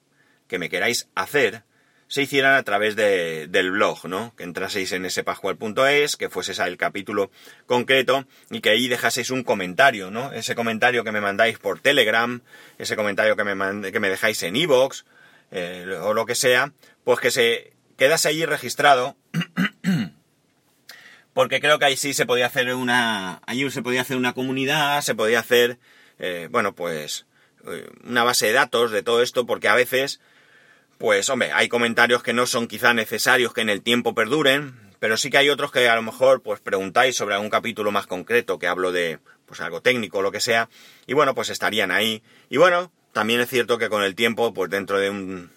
que 0.48 0.60
me 0.60 0.70
queráis 0.70 1.10
hacer, 1.16 1.64
se 2.08 2.22
hicieran 2.22 2.54
a 2.54 2.64
través 2.64 2.96
de, 2.96 3.48
del 3.48 3.72
blog, 3.72 4.06
¿no? 4.06 4.36
Que 4.36 4.44
entraseis 4.44 4.92
en 4.92 5.10
spascual.es, 5.10 6.18
que 6.18 6.30
fueses 6.30 6.60
al 6.60 6.78
capítulo 6.78 7.32
concreto 7.66 8.28
y 8.52 8.62
que 8.62 8.70
ahí 8.70 8.88
dejaseis 8.88 9.32
un 9.32 9.44
comentario, 9.44 10.12
¿no? 10.12 10.32
Ese 10.32 10.56
comentario 10.56 11.04
que 11.04 11.12
me 11.12 11.22
mandáis 11.22 11.58
por 11.58 11.80
Telegram, 11.80 12.42
ese 12.78 12.96
comentario 12.96 13.36
que 13.36 13.44
me, 13.44 13.92
que 13.92 14.00
me 14.00 14.10
dejáis 14.10 14.44
en 14.44 14.56
iVoox, 14.56 15.04
eh, 15.52 15.98
o 16.02 16.14
lo 16.14 16.26
que 16.26 16.36
sea, 16.36 16.74
pues 17.04 17.20
que 17.20 17.32
se 17.32 17.74
quedase 17.98 18.30
ahí 18.30 18.46
registrado. 18.46 19.18
porque 21.36 21.60
creo 21.60 21.78
que 21.78 21.86
ahí 21.86 21.98
sí 21.98 22.16
se 22.16 22.26
podía 22.26 22.48
hacer 22.48 22.74
una. 22.74 23.42
Allí 23.46 23.70
se 23.70 23.84
podía 23.84 24.02
hacer 24.02 24.18
una 24.18 24.34
comunidad, 24.34 25.02
se 25.02 25.14
podía 25.14 25.40
hacer. 25.42 25.78
Eh, 26.18 26.48
bueno, 26.50 26.74
pues. 26.74 27.28
Eh, 27.68 27.88
una 28.06 28.24
base 28.24 28.48
de 28.48 28.54
datos 28.54 28.92
de 28.92 29.04
todo 29.04 29.22
esto, 29.22 29.46
porque 29.46 29.68
a 29.68 29.76
veces 29.76 30.20
pues 30.98 31.30
hombre, 31.30 31.52
hay 31.52 31.68
comentarios 31.68 32.24
que 32.24 32.34
no 32.34 32.46
son 32.46 32.68
quizá 32.68 32.94
necesarios 32.94 33.54
que 33.54 33.62
en 33.62 33.70
el 33.70 33.82
tiempo 33.82 34.16
perduren, 34.16 34.76
pero 35.00 35.18
sí 35.18 35.30
que 35.30 35.38
hay 35.38 35.50
otros 35.50 35.72
que 35.72 35.90
a 35.90 35.96
lo 35.96 36.02
mejor 36.02 36.42
pues 36.42 36.62
preguntáis 36.62 37.18
sobre 37.18 37.36
algún 37.36 37.50
capítulo 37.50 37.92
más 37.92 38.08
concreto 38.08 38.60
que 38.60 38.68
hablo 38.68 38.92
de 38.92 39.20
pues 39.46 39.60
algo 39.60 39.82
técnico 39.82 40.20
o 40.20 40.22
lo 40.22 40.32
que 40.32 40.40
sea, 40.40 40.70
y 41.06 41.14
bueno, 41.14 41.36
pues 41.36 41.50
estarían 41.50 41.92
ahí. 41.92 42.24
Y 42.50 42.58
bueno, 42.58 42.92
también 43.12 43.42
es 43.42 43.50
cierto 43.50 43.78
que 43.78 43.90
con 43.90 44.04
el 44.04 44.16
tiempo, 44.16 44.54
pues 44.54 44.72
dentro 44.72 44.98
de 45.00 45.10
un 45.10 45.52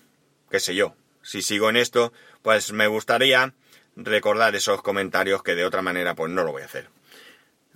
qué 0.51 0.61
sé 0.61 0.75
yo, 0.75 0.95
si 1.23 1.41
sigo 1.41 1.71
en 1.71 1.77
esto, 1.77 2.13
pues 2.43 2.73
me 2.73 2.87
gustaría 2.89 3.55
recordar 3.99 4.55
esos 4.55 4.83
comentarios 4.83 5.43
que 5.43 5.55
de 5.55 5.65
otra 5.65 5.83
manera 5.83 6.15
pues 6.15 6.31
no 6.31 6.45
lo 6.45 6.53
voy 6.53 6.63
a 6.63 6.67
hacer. 6.67 6.89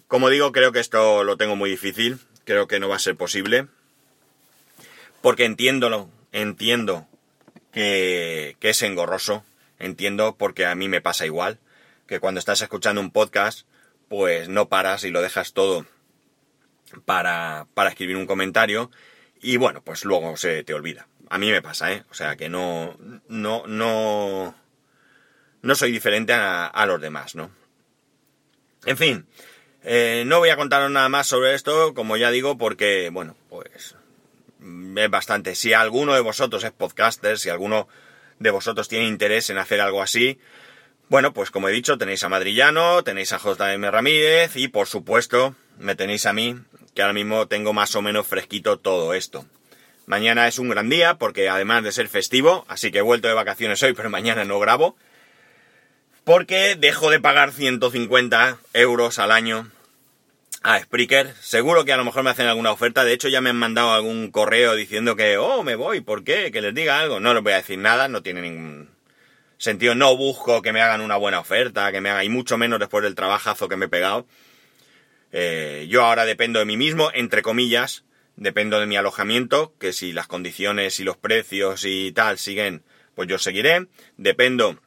Como 0.06 0.28
digo, 0.28 0.52
creo 0.52 0.72
que 0.72 0.80
esto 0.80 1.24
lo 1.24 1.36
tengo 1.36 1.56
muy 1.56 1.70
difícil, 1.70 2.18
creo 2.44 2.66
que 2.68 2.80
no 2.80 2.88
va 2.88 2.96
a 2.96 3.00
ser 3.00 3.16
posible, 3.16 3.66
porque 5.20 5.44
entiendo, 5.44 6.10
entiendo 6.32 7.06
que, 7.72 8.56
es 8.60 8.82
engorroso, 8.82 9.44
entiendo, 9.78 10.36
porque 10.36 10.66
a 10.66 10.74
mí 10.74 10.88
me 10.88 11.00
pasa 11.00 11.26
igual, 11.26 11.58
que 12.06 12.20
cuando 12.20 12.38
estás 12.38 12.60
escuchando 12.60 13.00
un 13.00 13.10
podcast, 13.10 13.66
pues 14.08 14.48
no 14.48 14.68
paras 14.68 15.04
y 15.04 15.10
lo 15.10 15.22
dejas 15.22 15.54
todo 15.54 15.86
para, 17.06 17.66
para 17.74 17.90
escribir 17.90 18.16
un 18.16 18.26
comentario 18.26 18.90
y 19.40 19.56
bueno, 19.56 19.82
pues 19.82 20.04
luego 20.04 20.36
se 20.36 20.62
te 20.62 20.74
olvida. 20.74 21.08
A 21.30 21.38
mí 21.38 21.50
me 21.50 21.62
pasa, 21.62 21.92
¿eh? 21.92 22.04
O 22.10 22.14
sea 22.14 22.36
que 22.36 22.50
no, 22.50 22.96
no, 23.28 23.66
no, 23.66 24.54
no 25.62 25.74
soy 25.74 25.92
diferente 25.92 26.32
a, 26.32 26.84
los 26.86 27.00
demás, 27.00 27.34
¿no? 27.34 27.50
En 28.84 28.96
fin, 28.96 29.26
eh, 29.84 30.24
no 30.26 30.40
voy 30.40 30.50
a 30.50 30.56
contaros 30.56 30.90
nada 30.90 31.08
más 31.08 31.28
sobre 31.28 31.54
esto, 31.54 31.94
como 31.94 32.16
ya 32.16 32.30
digo, 32.30 32.58
porque, 32.58 33.10
bueno, 33.12 33.36
pues 33.48 33.94
es 34.96 35.10
bastante. 35.10 35.54
Si 35.54 35.72
alguno 35.72 36.14
de 36.14 36.20
vosotros 36.20 36.64
es 36.64 36.72
podcaster, 36.72 37.38
si 37.38 37.48
alguno 37.48 37.88
de 38.38 38.50
vosotros 38.50 38.88
tiene 38.88 39.06
interés 39.06 39.50
en 39.50 39.58
hacer 39.58 39.80
algo 39.80 40.02
así, 40.02 40.38
bueno, 41.08 41.32
pues 41.32 41.50
como 41.50 41.68
he 41.68 41.72
dicho, 41.72 41.98
tenéis 41.98 42.24
a 42.24 42.28
Madrillano, 42.28 43.04
tenéis 43.04 43.32
a 43.32 43.38
JM 43.38 43.84
Ramírez 43.90 44.56
y 44.56 44.68
por 44.68 44.88
supuesto 44.88 45.54
me 45.78 45.94
tenéis 45.94 46.26
a 46.26 46.32
mí, 46.32 46.56
que 46.94 47.02
ahora 47.02 47.14
mismo 47.14 47.46
tengo 47.48 47.72
más 47.72 47.94
o 47.94 48.02
menos 48.02 48.26
fresquito 48.26 48.78
todo 48.78 49.14
esto. 49.14 49.44
Mañana 50.06 50.48
es 50.48 50.58
un 50.58 50.68
gran 50.68 50.88
día 50.88 51.14
porque 51.14 51.48
además 51.48 51.84
de 51.84 51.92
ser 51.92 52.08
festivo, 52.08 52.64
así 52.68 52.90
que 52.90 52.98
he 52.98 53.02
vuelto 53.02 53.28
de 53.28 53.34
vacaciones 53.34 53.82
hoy, 53.82 53.92
pero 53.92 54.10
mañana 54.10 54.44
no 54.44 54.58
grabo, 54.58 54.96
porque 56.24 56.76
dejo 56.76 57.10
de 57.10 57.20
pagar 57.20 57.52
150 57.52 58.58
euros 58.74 59.18
al 59.18 59.32
año 59.32 59.70
a 60.62 60.78
Spreaker. 60.80 61.34
Seguro 61.40 61.84
que 61.84 61.92
a 61.92 61.96
lo 61.96 62.04
mejor 62.04 62.22
me 62.22 62.30
hacen 62.30 62.46
alguna 62.46 62.72
oferta. 62.72 63.04
De 63.04 63.12
hecho, 63.12 63.28
ya 63.28 63.40
me 63.40 63.50
han 63.50 63.56
mandado 63.56 63.92
algún 63.92 64.30
correo 64.30 64.74
diciendo 64.74 65.16
que, 65.16 65.36
oh, 65.36 65.62
me 65.62 65.74
voy, 65.74 66.00
¿por 66.00 66.24
qué? 66.24 66.50
Que 66.52 66.60
les 66.60 66.74
diga 66.74 67.00
algo. 67.00 67.20
No 67.20 67.34
les 67.34 67.42
voy 67.42 67.52
a 67.52 67.56
decir 67.56 67.78
nada, 67.78 68.08
no 68.08 68.22
tiene 68.22 68.42
ningún 68.42 68.90
sentido. 69.58 69.94
No 69.94 70.16
busco 70.16 70.62
que 70.62 70.72
me 70.72 70.80
hagan 70.80 71.00
una 71.00 71.16
buena 71.16 71.40
oferta, 71.40 71.90
que 71.92 72.00
me 72.00 72.10
hagan, 72.10 72.24
y 72.24 72.28
mucho 72.28 72.56
menos 72.56 72.78
después 72.78 73.02
del 73.02 73.14
trabajazo 73.14 73.68
que 73.68 73.76
me 73.76 73.86
he 73.86 73.88
pegado. 73.88 74.26
Eh, 75.32 75.86
yo 75.88 76.04
ahora 76.04 76.24
dependo 76.24 76.58
de 76.58 76.66
mí 76.66 76.76
mismo, 76.76 77.10
entre 77.14 77.42
comillas, 77.42 78.04
dependo 78.36 78.78
de 78.78 78.86
mi 78.86 78.96
alojamiento, 78.96 79.74
que 79.78 79.92
si 79.92 80.12
las 80.12 80.26
condiciones 80.26 81.00
y 81.00 81.04
los 81.04 81.16
precios 81.16 81.84
y 81.84 82.12
tal 82.12 82.38
siguen, 82.38 82.82
pues 83.14 83.28
yo 83.28 83.38
seguiré. 83.38 83.88
Dependo 84.16 84.78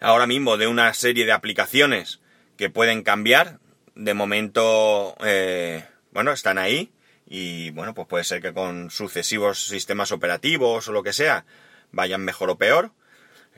ahora 0.00 0.26
mismo 0.26 0.56
de 0.56 0.66
una 0.66 0.92
serie 0.94 1.26
de 1.26 1.32
aplicaciones 1.32 2.20
que 2.56 2.70
pueden 2.70 3.02
cambiar, 3.02 3.58
de 3.94 4.14
momento, 4.14 5.16
eh, 5.24 5.84
bueno, 6.12 6.32
están 6.32 6.58
ahí 6.58 6.90
y 7.26 7.70
bueno, 7.70 7.94
pues 7.94 8.06
puede 8.06 8.24
ser 8.24 8.40
que 8.40 8.52
con 8.52 8.90
sucesivos 8.90 9.66
sistemas 9.66 10.12
operativos 10.12 10.88
o 10.88 10.92
lo 10.92 11.02
que 11.02 11.12
sea 11.12 11.44
vayan 11.92 12.24
mejor 12.24 12.50
o 12.50 12.58
peor. 12.58 12.92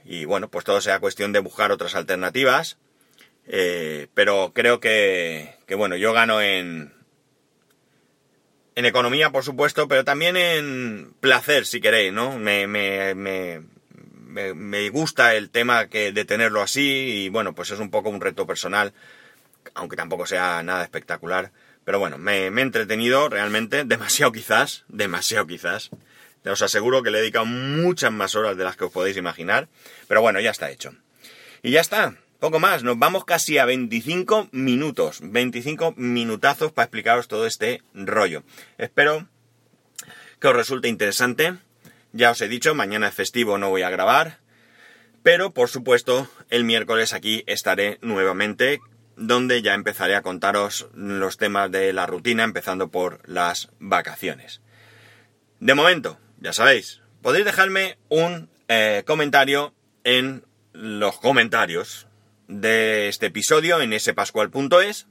Y 0.05 0.24
bueno, 0.24 0.48
pues 0.48 0.64
todo 0.64 0.81
sea 0.81 1.01
cuestión 1.01 1.33
de 1.33 1.40
buscar 1.40 1.70
otras 1.72 1.94
alternativas. 1.94 2.79
Eh, 3.46 4.09
pero 4.14 4.53
creo 4.55 4.81
que, 4.81 5.55
que, 5.66 5.74
bueno, 5.74 5.96
yo 5.96 6.12
gano 6.12 6.40
en, 6.40 6.92
en 8.74 8.85
economía, 8.85 9.31
por 9.31 9.42
supuesto, 9.42 9.88
pero 9.88 10.05
también 10.05 10.37
en 10.37 11.14
placer, 11.20 11.66
si 11.66 11.81
queréis, 11.81 12.12
¿no? 12.12 12.38
Me, 12.38 12.66
me, 12.66 13.14
me, 13.14 13.62
me, 14.29 14.88
gusta 14.91 15.35
el 15.35 15.51
tema 15.51 15.88
que, 15.88 16.12
de 16.12 16.25
tenerlo 16.25 16.62
así 16.62 17.25
y 17.25 17.29
bueno, 17.29 17.55
pues 17.55 17.71
es 17.71 17.81
un 17.81 17.91
poco 17.91 18.11
un 18.11 18.21
reto 18.21 18.47
personal 18.47 18.93
aunque 19.75 19.97
tampoco 19.97 20.27
sea 20.27 20.62
nada 20.62 20.83
espectacular. 20.83 21.53
Pero 21.85 21.99
bueno, 21.99 22.19
me, 22.19 22.47
he 22.47 22.61
entretenido 22.61 23.29
realmente, 23.29 23.85
demasiado 23.87 24.33
quizás, 24.33 24.85
demasiado 24.88 25.47
quizás. 25.47 25.91
Os 26.45 26.62
aseguro 26.62 27.03
que 27.03 27.11
le 27.11 27.19
he 27.19 27.21
dedicado 27.23 27.45
muchas 27.45 28.12
más 28.12 28.35
horas 28.35 28.57
de 28.57 28.64
las 28.64 28.77
que 28.77 28.85
os 28.85 28.93
podéis 28.93 29.17
imaginar. 29.17 29.69
Pero 30.07 30.23
bueno, 30.23 30.41
ya 30.41 30.51
está 30.51 30.71
hecho. 30.71 30.93
Y 31.62 31.73
ya 31.73 31.81
está, 31.81 32.14
poco 32.41 32.59
más. 32.59 32.83
Nos 32.85 32.99
vamos 32.99 33.25
casi 33.25 33.59
a 33.59 33.67
25 33.67 34.49
minutos. 34.53 35.19
25 35.23 35.95
minutazos 35.97 36.73
para 36.73 36.85
explicaros 36.85 37.29
todo 37.29 37.47
este 37.47 37.83
rollo. 37.93 38.45
Espero 38.79 39.29
que 40.41 40.49
os 40.49 40.57
resulte 40.57 40.88
interesante. 40.88 41.55
Ya 42.12 42.31
os 42.31 42.40
he 42.40 42.49
dicho, 42.49 42.75
mañana 42.75 43.09
es 43.09 43.14
festivo, 43.14 43.59
no 43.59 43.71
voy 43.71 43.83
a 43.83 43.90
grabar. 43.90 44.38
Pero 45.23 45.53
por 45.53 45.68
supuesto, 45.68 46.29
el 46.49 46.64
miércoles 46.64 47.12
aquí 47.12 47.44
estaré 47.47 47.99
nuevamente 48.03 48.81
donde 49.16 49.62
ya 49.62 49.75
empezaré 49.75 50.14
a 50.14 50.23
contaros 50.23 50.88
los 50.94 51.37
temas 51.37 51.71
de 51.71 51.92
la 51.92 52.07
rutina, 52.07 52.44
empezando 52.44 52.90
por 52.90 53.29
las 53.29 53.71
vacaciones. 53.81 54.62
De 55.61 55.75
momento, 55.75 56.18
ya 56.40 56.53
sabéis, 56.53 57.03
podéis 57.21 57.44
dejarme 57.44 57.99
un 58.09 58.49
eh, 58.68 59.03
comentario 59.07 59.75
en 60.05 60.44
los 60.73 61.18
comentarios 61.18 62.07
de 62.47 63.09
este 63.09 63.27
episodio 63.27 63.81
en 63.81 63.99
spascual.es 63.99 65.09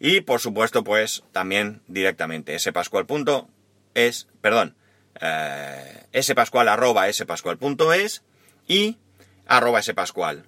y 0.00 0.20
por 0.20 0.40
supuesto 0.40 0.84
pues 0.84 1.22
también 1.32 1.82
directamente 1.86 2.58
spascual.es, 2.58 4.28
perdón, 4.40 4.74
eh, 5.20 6.22
spascual.es 6.22 8.22
y 8.66 8.98
arroba 9.46 9.82
spascual. 9.82 10.46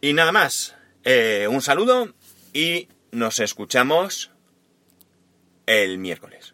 Y 0.00 0.12
nada 0.12 0.32
más, 0.32 0.74
eh, 1.04 1.46
un 1.50 1.62
saludo 1.62 2.14
y 2.52 2.88
nos 3.10 3.40
escuchamos 3.40 4.30
el 5.66 5.98
miércoles. 5.98 6.53